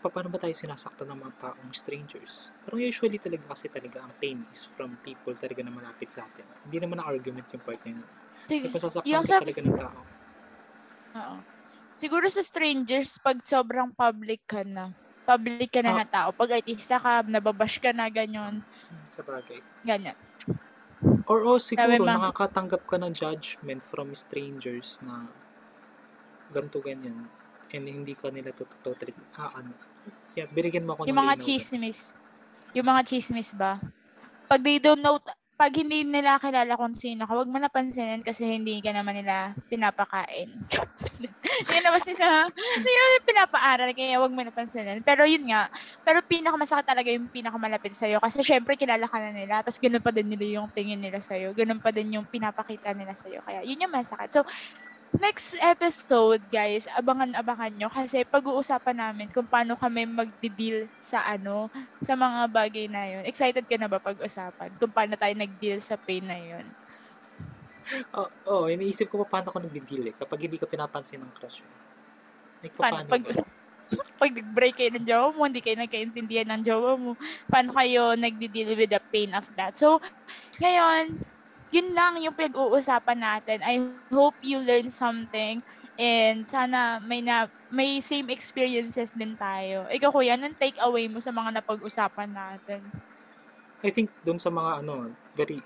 pa- 0.00 0.12
paano 0.12 0.32
ba 0.32 0.40
tayo 0.40 0.56
sinasaktan 0.56 1.08
ng 1.12 1.18
mga 1.20 1.34
taong 1.40 1.72
strangers? 1.76 2.48
Pero 2.64 2.80
usually 2.80 3.20
talaga 3.20 3.52
kasi 3.52 3.68
talaga 3.68 4.04
ang 4.04 4.12
pain 4.16 4.40
is 4.52 4.68
from 4.72 4.96
people 5.04 5.36
talaga 5.36 5.60
na 5.60 5.72
malapit 5.72 6.12
sa 6.12 6.24
atin. 6.24 6.48
Hindi 6.64 6.78
naman 6.80 7.00
ang 7.00 7.08
argument 7.12 7.48
yung 7.52 7.64
part 7.64 7.80
na 7.84 8.00
yun. 8.00 8.08
sig- 8.48 8.64
Like, 8.64 8.74
masasaktan 8.76 9.10
yung 9.10 9.24
sa, 9.24 9.36
talaga 9.40 9.60
ng 9.60 9.76
tao. 9.76 10.00
oo. 11.14 11.36
siguro 12.00 12.26
sa 12.28 12.42
strangers, 12.44 13.20
pag 13.20 13.40
sobrang 13.44 13.92
public 13.92 14.44
ka 14.48 14.64
na, 14.64 14.92
public 15.24 15.72
ka 15.72 15.80
na 15.80 15.92
Ah. 15.92 15.98
na 16.00 16.06
tao, 16.06 16.28
pag 16.30 16.52
artista 16.54 17.00
ka, 17.00 17.24
nababash 17.24 17.80
ka 17.80 17.90
na, 17.96 18.06
ganyan, 18.08 18.60
Hmm, 18.60 19.04
Sa 19.10 19.24
bagay. 19.24 19.60
ganyan. 19.82 20.16
Or 21.24 21.40
oh, 21.44 21.56
siguro 21.56 22.04
Sabi 22.04 22.04
nakakatanggap 22.04 22.84
ka 22.84 22.96
ng 23.00 23.12
judgment 23.16 23.80
from 23.80 24.12
strangers 24.12 25.00
na 25.00 25.24
ganto 26.52 26.84
ganyan. 26.84 27.28
And 27.72 27.84
hindi 27.88 28.12
ka 28.14 28.28
nila 28.28 28.52
to 28.52 28.68
totally 28.84 29.16
ah 29.34 29.50
ano. 29.56 29.72
Yeah 30.36 30.46
binigyan 30.52 30.84
mo 30.84 30.94
ako 30.94 31.08
Yung 31.08 31.16
ng 31.16 31.24
mga 31.24 31.36
chismis, 31.40 32.12
yung 32.76 32.86
mga 32.86 33.02
chismis 33.08 33.50
ba, 33.56 33.80
pag 34.46 34.60
they 34.60 34.76
don't 34.78 35.00
know, 35.00 35.16
pag 35.54 35.70
hindi 35.70 36.02
nila 36.02 36.42
kilala 36.42 36.74
kung 36.74 36.98
sino 36.98 37.30
ka, 37.30 37.38
wag 37.38 37.46
mo 37.46 37.62
napansinin 37.62 38.26
kasi 38.26 38.58
hindi 38.58 38.82
ka 38.82 38.90
naman 38.90 39.22
nila 39.22 39.54
pinapakain. 39.70 40.50
hindi 41.62 41.78
naman 41.78 42.02
nila, 42.02 42.50
hindi 42.50 42.90
naman 42.90 43.22
pinapaaral, 43.22 43.90
kaya 43.94 44.18
wag 44.18 44.34
mo 44.34 44.42
napansinin. 44.42 45.06
Pero 45.06 45.22
yun 45.22 45.46
nga, 45.46 45.70
pero 46.02 46.26
pinakamasakit 46.26 46.86
talaga 46.90 47.06
yung 47.14 47.30
pinakamalapit 47.30 47.94
sa'yo 47.94 48.18
kasi 48.18 48.42
syempre 48.42 48.74
kilala 48.74 49.06
ka 49.06 49.22
na 49.22 49.30
nila, 49.30 49.62
tapos 49.62 49.78
ganun 49.78 50.02
pa 50.02 50.10
din 50.10 50.26
nila 50.26 50.58
yung 50.58 50.68
tingin 50.74 50.98
nila 50.98 51.22
sa'yo, 51.22 51.54
ganun 51.54 51.78
pa 51.78 51.94
din 51.94 52.18
yung 52.18 52.26
pinapakita 52.26 52.90
nila 52.90 53.14
sa'yo. 53.14 53.38
Kaya 53.46 53.62
yun 53.62 53.78
yung 53.78 53.94
masakit. 53.94 54.34
So, 54.34 54.42
next 55.20 55.54
episode, 55.60 56.42
guys, 56.50 56.88
abangan-abangan 56.96 57.72
nyo 57.76 57.88
kasi 57.90 58.26
pag-uusapan 58.26 58.96
namin 58.98 59.28
kung 59.30 59.46
paano 59.46 59.78
kami 59.78 60.06
magdi-deal 60.08 60.90
sa 61.02 61.22
ano, 61.24 61.70
sa 62.02 62.14
mga 62.18 62.40
bagay 62.50 62.86
na 62.90 63.04
yun. 63.08 63.24
Excited 63.28 63.64
ka 63.66 63.76
na 63.78 63.90
ba 63.90 64.02
pag-usapan 64.02 64.70
kung 64.80 64.92
paano 64.92 65.14
tayo 65.14 65.34
nag-deal 65.36 65.78
sa 65.78 65.94
pain 66.00 66.24
na 66.24 66.38
yun? 66.38 66.66
Oo, 68.16 68.28
oh, 68.48 68.64
oh, 68.64 68.72
iniisip 68.72 69.12
ko 69.12 69.22
pa 69.24 69.38
paano 69.38 69.52
ako 69.52 69.68
nagdi-deal 69.68 70.08
eh, 70.08 70.14
kapag 70.16 70.48
hindi 70.48 70.56
ka 70.56 70.66
pinapansin 70.66 71.20
ng 71.20 71.32
crush 71.36 71.60
mo. 71.60 71.74
Like, 72.64 72.74
Paano, 72.80 73.04
pag, 73.04 73.22
ba? 73.28 73.44
pag 74.22 74.32
nag-break 74.32 74.74
kayo 74.80 74.90
ng 74.96 75.04
jowa 75.04 75.28
mo, 75.36 75.44
hindi 75.44 75.60
kayo 75.60 75.76
nagkaintindihan 75.76 76.48
ng 76.48 76.62
jowa 76.64 76.96
mo, 76.96 77.12
paano 77.52 77.76
kayo 77.76 78.16
nagdi-deal 78.16 78.72
with 78.72 78.88
the 78.88 79.02
pain 79.12 79.36
of 79.36 79.44
that? 79.54 79.76
So, 79.76 80.00
ngayon, 80.64 81.20
yun 81.74 81.90
lang 81.90 82.22
yung 82.22 82.38
pag-uusapan 82.38 83.18
natin. 83.18 83.58
I 83.66 83.82
hope 84.14 84.38
you 84.46 84.62
learn 84.62 84.86
something 84.94 85.58
and 85.98 86.46
sana 86.46 87.02
may 87.02 87.18
na 87.18 87.50
may 87.74 87.98
same 87.98 88.30
experiences 88.30 89.10
din 89.18 89.34
tayo. 89.34 89.90
Ikaw 89.90 90.14
kuya, 90.14 90.38
anong 90.38 90.54
take 90.54 90.78
away 90.78 91.10
mo 91.10 91.18
sa 91.18 91.34
mga 91.34 91.58
napag-usapan 91.58 92.30
natin? 92.30 92.78
I 93.82 93.90
think 93.90 94.14
doon 94.22 94.38
sa 94.38 94.54
mga 94.54 94.86
ano, 94.86 95.10
very 95.34 95.58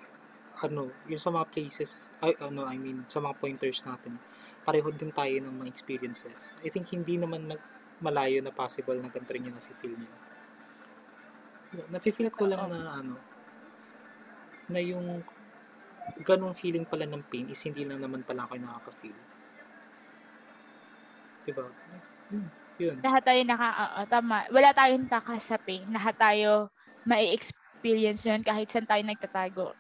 ano, 0.64 0.90
yung 1.06 1.22
sa 1.22 1.30
mga 1.30 1.46
places, 1.54 2.10
ay, 2.18 2.34
ano, 2.42 2.66
I 2.66 2.80
mean, 2.80 3.06
sa 3.06 3.22
mga 3.22 3.38
pointers 3.38 3.84
natin, 3.86 4.18
pareho 4.66 4.90
din 4.90 5.14
tayo 5.14 5.30
ng 5.30 5.54
mga 5.62 5.70
experiences. 5.70 6.58
I 6.66 6.72
think 6.72 6.90
hindi 6.90 7.14
naman 7.14 7.46
ma- 7.46 7.62
malayo 8.02 8.42
na 8.42 8.50
possible 8.50 8.98
na 8.98 9.06
ganito 9.06 9.30
rin 9.30 9.46
yung 9.46 9.54
nafe-feel 9.54 9.94
nila. 9.94 10.18
Nafe-feel 11.92 12.32
ko 12.34 12.48
lang 12.48 12.66
na 12.74 12.98
ano, 12.98 13.14
na 14.66 14.80
yung 14.82 15.22
ganong 16.22 16.56
feeling 16.56 16.86
pala 16.88 17.04
ng 17.04 17.22
pain 17.26 17.46
is 17.48 17.60
hindi 17.64 17.84
lang 17.84 18.00
naman 18.00 18.24
pala 18.24 18.48
ako 18.48 18.56
nakaka-feel. 18.56 19.18
Diba? 21.48 21.64
Hmm, 22.28 22.48
yun. 22.76 22.96
Lahat 23.00 23.22
tayo 23.24 23.40
naka, 23.44 23.68
oo, 23.72 24.00
tama. 24.08 24.36
Wala 24.52 24.70
tayong 24.76 25.08
taka 25.08 25.40
sa 25.40 25.56
pain. 25.56 25.84
Lahat 25.88 26.16
tayo 26.16 26.68
mai-experience 27.08 28.28
yun 28.28 28.44
kahit 28.44 28.68
saan 28.68 28.84
tayo 28.84 29.00
nagtatago. 29.04 29.72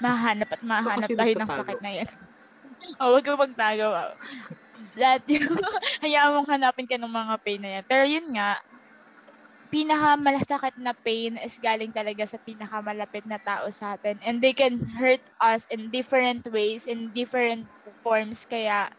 Mahanap 0.00 0.48
at 0.52 0.62
mahanap 0.64 1.08
kasi 1.08 1.16
tayo 1.16 1.32
ng 1.36 1.50
sakit 1.50 1.80
na 1.80 1.92
yan. 2.02 2.08
o, 3.00 3.12
wag 3.16 3.24
ka 3.24 3.34
magtago. 3.36 3.86
oo. 3.88 4.12
Lahat 5.00 5.22
yun. 5.30 5.56
Hayaan 6.04 6.34
mong 6.36 6.50
hanapin 6.52 6.88
ka 6.88 6.96
ng 6.98 7.08
mga 7.08 7.34
pain 7.40 7.60
na 7.62 7.70
yan. 7.78 7.84
Pero 7.86 8.04
yun 8.04 8.26
nga, 8.34 8.60
pinakamalasakit 9.72 10.76
na 10.78 10.92
pain 11.02 11.40
is 11.40 11.56
galing 11.58 11.90
talaga 11.96 12.28
sa 12.28 12.38
pinakamalapit 12.44 13.24
na 13.24 13.40
tao 13.40 13.72
sa 13.72 13.96
atin. 13.96 14.20
And 14.22 14.44
they 14.44 14.52
can 14.52 14.84
hurt 15.00 15.24
us 15.40 15.64
in 15.72 15.88
different 15.90 16.44
ways, 16.52 16.84
in 16.86 17.10
different 17.16 17.66
forms. 18.04 18.44
Kaya, 18.44 18.92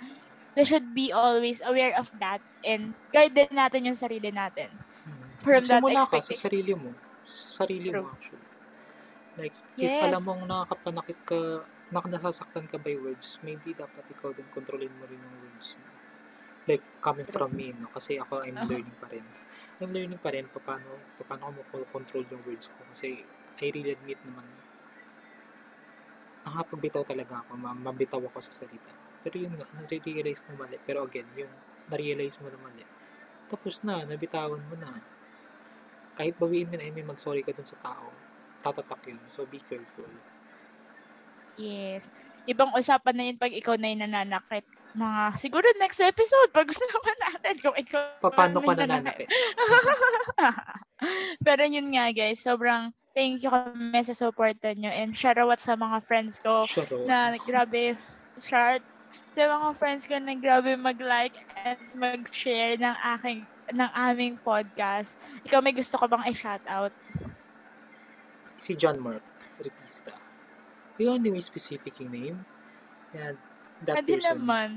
we 0.57 0.65
should 0.65 0.93
be 0.97 1.13
always 1.13 1.61
aware 1.65 1.93
of 1.97 2.09
that 2.19 2.41
and 2.65 2.97
guide 3.13 3.38
din 3.38 3.53
natin 3.53 3.88
yung 3.89 3.99
sarili 3.99 4.34
natin. 4.34 4.82
Hmm. 5.05 5.30
From 5.45 5.67
that 5.69 5.86
Magsimula 5.86 6.01
ka 6.11 6.17
sa 6.24 6.34
sarili 6.34 6.74
mo. 6.74 6.91
Sa 7.28 7.63
sarili 7.63 7.91
mo 7.91 8.03
True. 8.03 8.11
actually. 8.13 8.47
Like, 9.39 9.57
if 9.82 9.93
Yes. 9.93 10.01
alam 10.01 10.21
mong 10.26 10.43
nakakapanakit 10.49 11.19
ka, 11.26 11.39
nak 11.93 12.05
nasasaktan 12.09 12.65
ka 12.69 12.78
by 12.82 12.95
words, 12.97 13.38
maybe 13.45 13.74
dapat 13.78 14.05
ikaw 14.13 14.34
din 14.34 14.49
kontrolin 14.49 14.93
mo 14.97 15.05
rin 15.09 15.21
yung 15.21 15.38
words 15.45 15.78
mo. 15.82 15.93
Like, 16.64 16.84
coming 17.03 17.28
from 17.28 17.51
me, 17.51 17.76
no? 17.76 17.91
Kasi 17.91 18.16
ako, 18.16 18.39
I'm 18.47 18.55
Uh-huh. 18.55 18.72
learning 18.72 18.95
pa 18.95 19.11
rin. 19.11 19.26
I'm 19.84 19.91
learning 19.91 20.22
pa 20.22 20.32
rin 20.32 20.47
paano, 20.47 20.95
paano 21.28 21.51
ko 21.68 21.84
control 21.91 22.24
yung 22.32 22.43
words 22.47 22.72
ko. 22.72 22.80
Kasi, 22.88 23.28
I 23.59 23.66
really 23.76 23.91
admit 23.91 24.18
naman, 24.24 24.47
nakapagbitaw 26.43 27.03
talaga 27.07 27.43
ako, 27.43 27.55
ma- 27.59 27.76
mabitaw 27.76 28.20
ako 28.20 28.39
sa 28.43 28.51
salita. 28.64 28.91
Pero 29.24 29.39
yun 29.39 29.55
nga, 29.55 29.68
nare-realize 29.76 30.43
ko 30.43 30.55
mali. 30.55 30.76
Pero 30.84 31.03
again, 31.03 31.28
yung 31.39 31.51
na-realize 31.88 32.39
mo 32.39 32.47
na 32.51 32.59
mali, 32.59 32.84
tapos 33.47 33.84
na, 33.84 34.03
nabitawan 34.03 34.59
mo 34.59 34.76
na. 34.76 34.99
Kahit 36.16 36.36
bawiin 36.39 36.68
mo 36.72 36.76
na, 36.80 36.88
I 36.88 36.91
mean, 36.91 37.07
mag-sorry 37.07 37.43
ka 37.43 37.55
dun 37.55 37.68
sa 37.68 37.80
tao, 37.80 38.11
tatatak 38.64 39.03
yun. 39.07 39.20
So, 39.28 39.47
be 39.47 39.59
careful. 39.64 40.07
Yes. 41.55 42.07
Ibang 42.43 42.76
usapan 42.76 43.16
na 43.16 43.24
yun 43.28 43.38
pag 43.39 43.55
ikaw 43.55 43.76
na 43.80 43.91
yung 43.91 44.03
nananakit. 44.03 44.68
Mga, 44.94 45.22
siguro 45.41 45.66
next 45.82 45.98
episode, 45.98 46.54
pag-usapan 46.54 47.18
natin 47.26 47.56
kung 47.66 47.74
ikaw 47.74 48.22
Pa- 48.22 48.30
Paano 48.30 48.62
na 48.62 48.66
ka 48.66 48.74
nananakit? 48.86 49.28
Pero 51.48 51.64
yun 51.66 51.89
nga 51.98 52.14
guys, 52.14 52.46
sobrang 52.46 52.94
thank 53.18 53.41
you 53.41 53.50
kami 53.50 54.02
sa 54.06 54.14
supportan 54.14 54.78
nyo 54.78 54.89
and 54.94 55.18
shout 55.18 55.38
out 55.41 55.58
sa 55.58 55.74
mga 55.74 56.02
friends 56.06 56.38
ko 56.41 56.66
Sharo. 56.66 57.06
na 57.06 57.38
grabe 57.46 57.94
shout 58.41 58.82
sa 59.34 59.46
mga 59.46 59.70
friends 59.78 60.06
ko 60.10 60.18
na 60.18 60.34
grabe 60.38 60.74
mag-like 60.78 61.38
and 61.66 61.82
mag-share 61.98 62.78
ng 62.78 62.96
aking 63.18 63.46
ng 63.74 63.89
aming 63.98 64.38
podcast. 64.41 65.18
Ikaw 65.46 65.62
may 65.62 65.74
gusto 65.74 65.98
ko 65.98 66.06
bang 66.06 66.26
i-shout 66.30 66.62
out? 66.70 66.94
Si 68.58 68.78
John 68.78 69.02
Mark, 69.02 69.26
Repista. 69.58 70.14
You 71.02 71.10
only 71.10 71.34
specific 71.41 71.98
yung 71.98 72.14
name. 72.14 72.38
And 73.14 73.38
that 73.86 73.95
Pwede 74.01 74.17
person. 74.17 74.38
naman. 74.39 74.69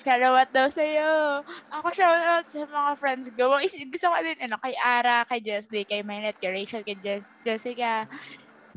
Shoutout 0.00 0.48
daw 0.56 0.66
sa'yo. 0.72 1.44
Ako 1.68 1.86
shoutout 1.92 2.48
sa 2.48 2.64
mga 2.64 2.90
friends 2.96 3.28
ko. 3.36 3.52
Gusto 3.60 4.06
ko 4.08 4.16
din, 4.24 4.38
ano, 4.40 4.56
kay 4.56 4.72
Ara, 4.80 5.28
kay 5.28 5.44
Jesly, 5.44 5.84
kay 5.84 6.00
Mylet, 6.00 6.40
kay 6.40 6.48
Rachel, 6.56 6.80
kay 6.80 6.96
Jess, 7.04 7.28
Jessica, 7.44 8.08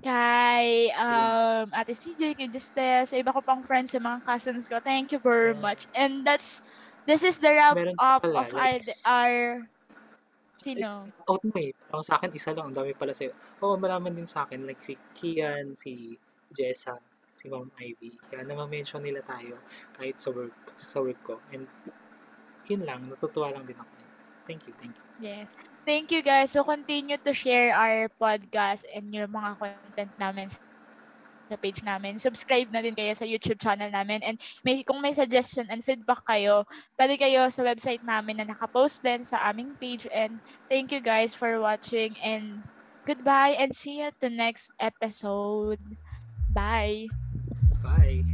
kay 0.03 0.91
um, 0.99 1.71
Ate 1.71 1.95
CJ, 1.95 2.35
kay 2.35 2.51
Justel, 2.51 3.07
sa 3.07 3.15
iba 3.15 3.31
ko 3.31 3.39
pang 3.39 3.63
friends, 3.63 3.95
sa 3.95 4.03
mga 4.03 4.19
cousins 4.27 4.67
ko. 4.67 4.83
Thank 4.83 5.15
you 5.15 5.19
very 5.23 5.55
Yeah. 5.55 5.63
much. 5.63 5.87
And 5.95 6.27
that's, 6.27 6.59
this 7.07 7.23
is 7.23 7.39
the 7.39 7.55
wrap 7.55 7.79
Meron 7.79 7.95
up 8.03 8.19
pala, 8.19 8.43
of 8.43 8.51
our, 8.51 8.75
like- 8.83 9.03
our, 9.07 9.63
sino? 10.59 11.07
Out 11.07 11.39
mo 11.47 11.55
eh. 11.55 11.71
Parang 11.87 12.03
sa 12.03 12.19
akin, 12.19 12.35
isa 12.35 12.51
lang. 12.51 12.67
Ang 12.67 12.75
dami 12.75 12.91
pala 12.99 13.15
sa'yo. 13.15 13.31
Oo, 13.63 13.79
malaman 13.79 14.11
din 14.11 14.27
sa 14.27 14.43
akin. 14.43 14.67
Like 14.67 14.83
si 14.83 14.99
Kian, 15.15 15.71
si 15.79 16.19
Jessa, 16.51 16.99
si 17.43 17.51
Ma'am 17.51 17.67
Ivy. 17.75 18.15
Kaya 18.31 18.47
nama-mention 18.47 19.03
nila 19.03 19.19
tayo 19.27 19.59
kahit 19.99 20.15
sa 20.15 20.31
work, 20.31 20.55
sa 20.79 21.03
work 21.03 21.19
ko. 21.27 21.43
And 21.51 21.67
yun 22.71 22.87
lang. 22.87 23.11
Natutuwa 23.11 23.51
lang 23.51 23.67
din 23.67 23.75
ako. 23.75 23.91
Thank 24.47 24.63
you, 24.63 24.73
thank 24.79 24.95
you. 24.95 25.03
Yes. 25.19 25.51
Thank 25.83 26.15
you 26.15 26.23
guys. 26.23 26.55
So 26.55 26.63
continue 26.63 27.19
to 27.19 27.35
share 27.35 27.75
our 27.75 28.07
podcast 28.15 28.87
and 28.87 29.11
yung 29.11 29.35
mga 29.35 29.59
content 29.59 30.13
namin 30.15 30.47
sa 31.51 31.59
page 31.59 31.83
namin. 31.83 32.15
Subscribe 32.23 32.71
na 32.71 32.79
din 32.79 32.95
kayo 32.95 33.11
sa 33.11 33.27
YouTube 33.27 33.59
channel 33.59 33.91
namin. 33.91 34.23
And 34.23 34.39
may, 34.63 34.87
kung 34.87 35.03
may 35.03 35.11
suggestion 35.11 35.67
and 35.67 35.83
feedback 35.83 36.23
kayo, 36.23 36.63
pwede 36.95 37.19
kayo 37.19 37.51
sa 37.51 37.67
website 37.67 38.03
namin 38.07 38.39
na 38.39 38.47
nakapost 38.47 39.03
din 39.03 39.27
sa 39.27 39.43
aming 39.51 39.75
page. 39.75 40.07
And 40.07 40.39
thank 40.71 40.95
you 40.95 41.03
guys 41.03 41.35
for 41.35 41.59
watching. 41.59 42.15
And 42.23 42.63
goodbye 43.03 43.59
and 43.59 43.75
see 43.75 43.99
you 43.99 44.07
at 44.07 44.17
the 44.23 44.31
next 44.31 44.71
episode. 44.79 45.83
Bye! 46.55 47.11
Bye! 47.83 48.32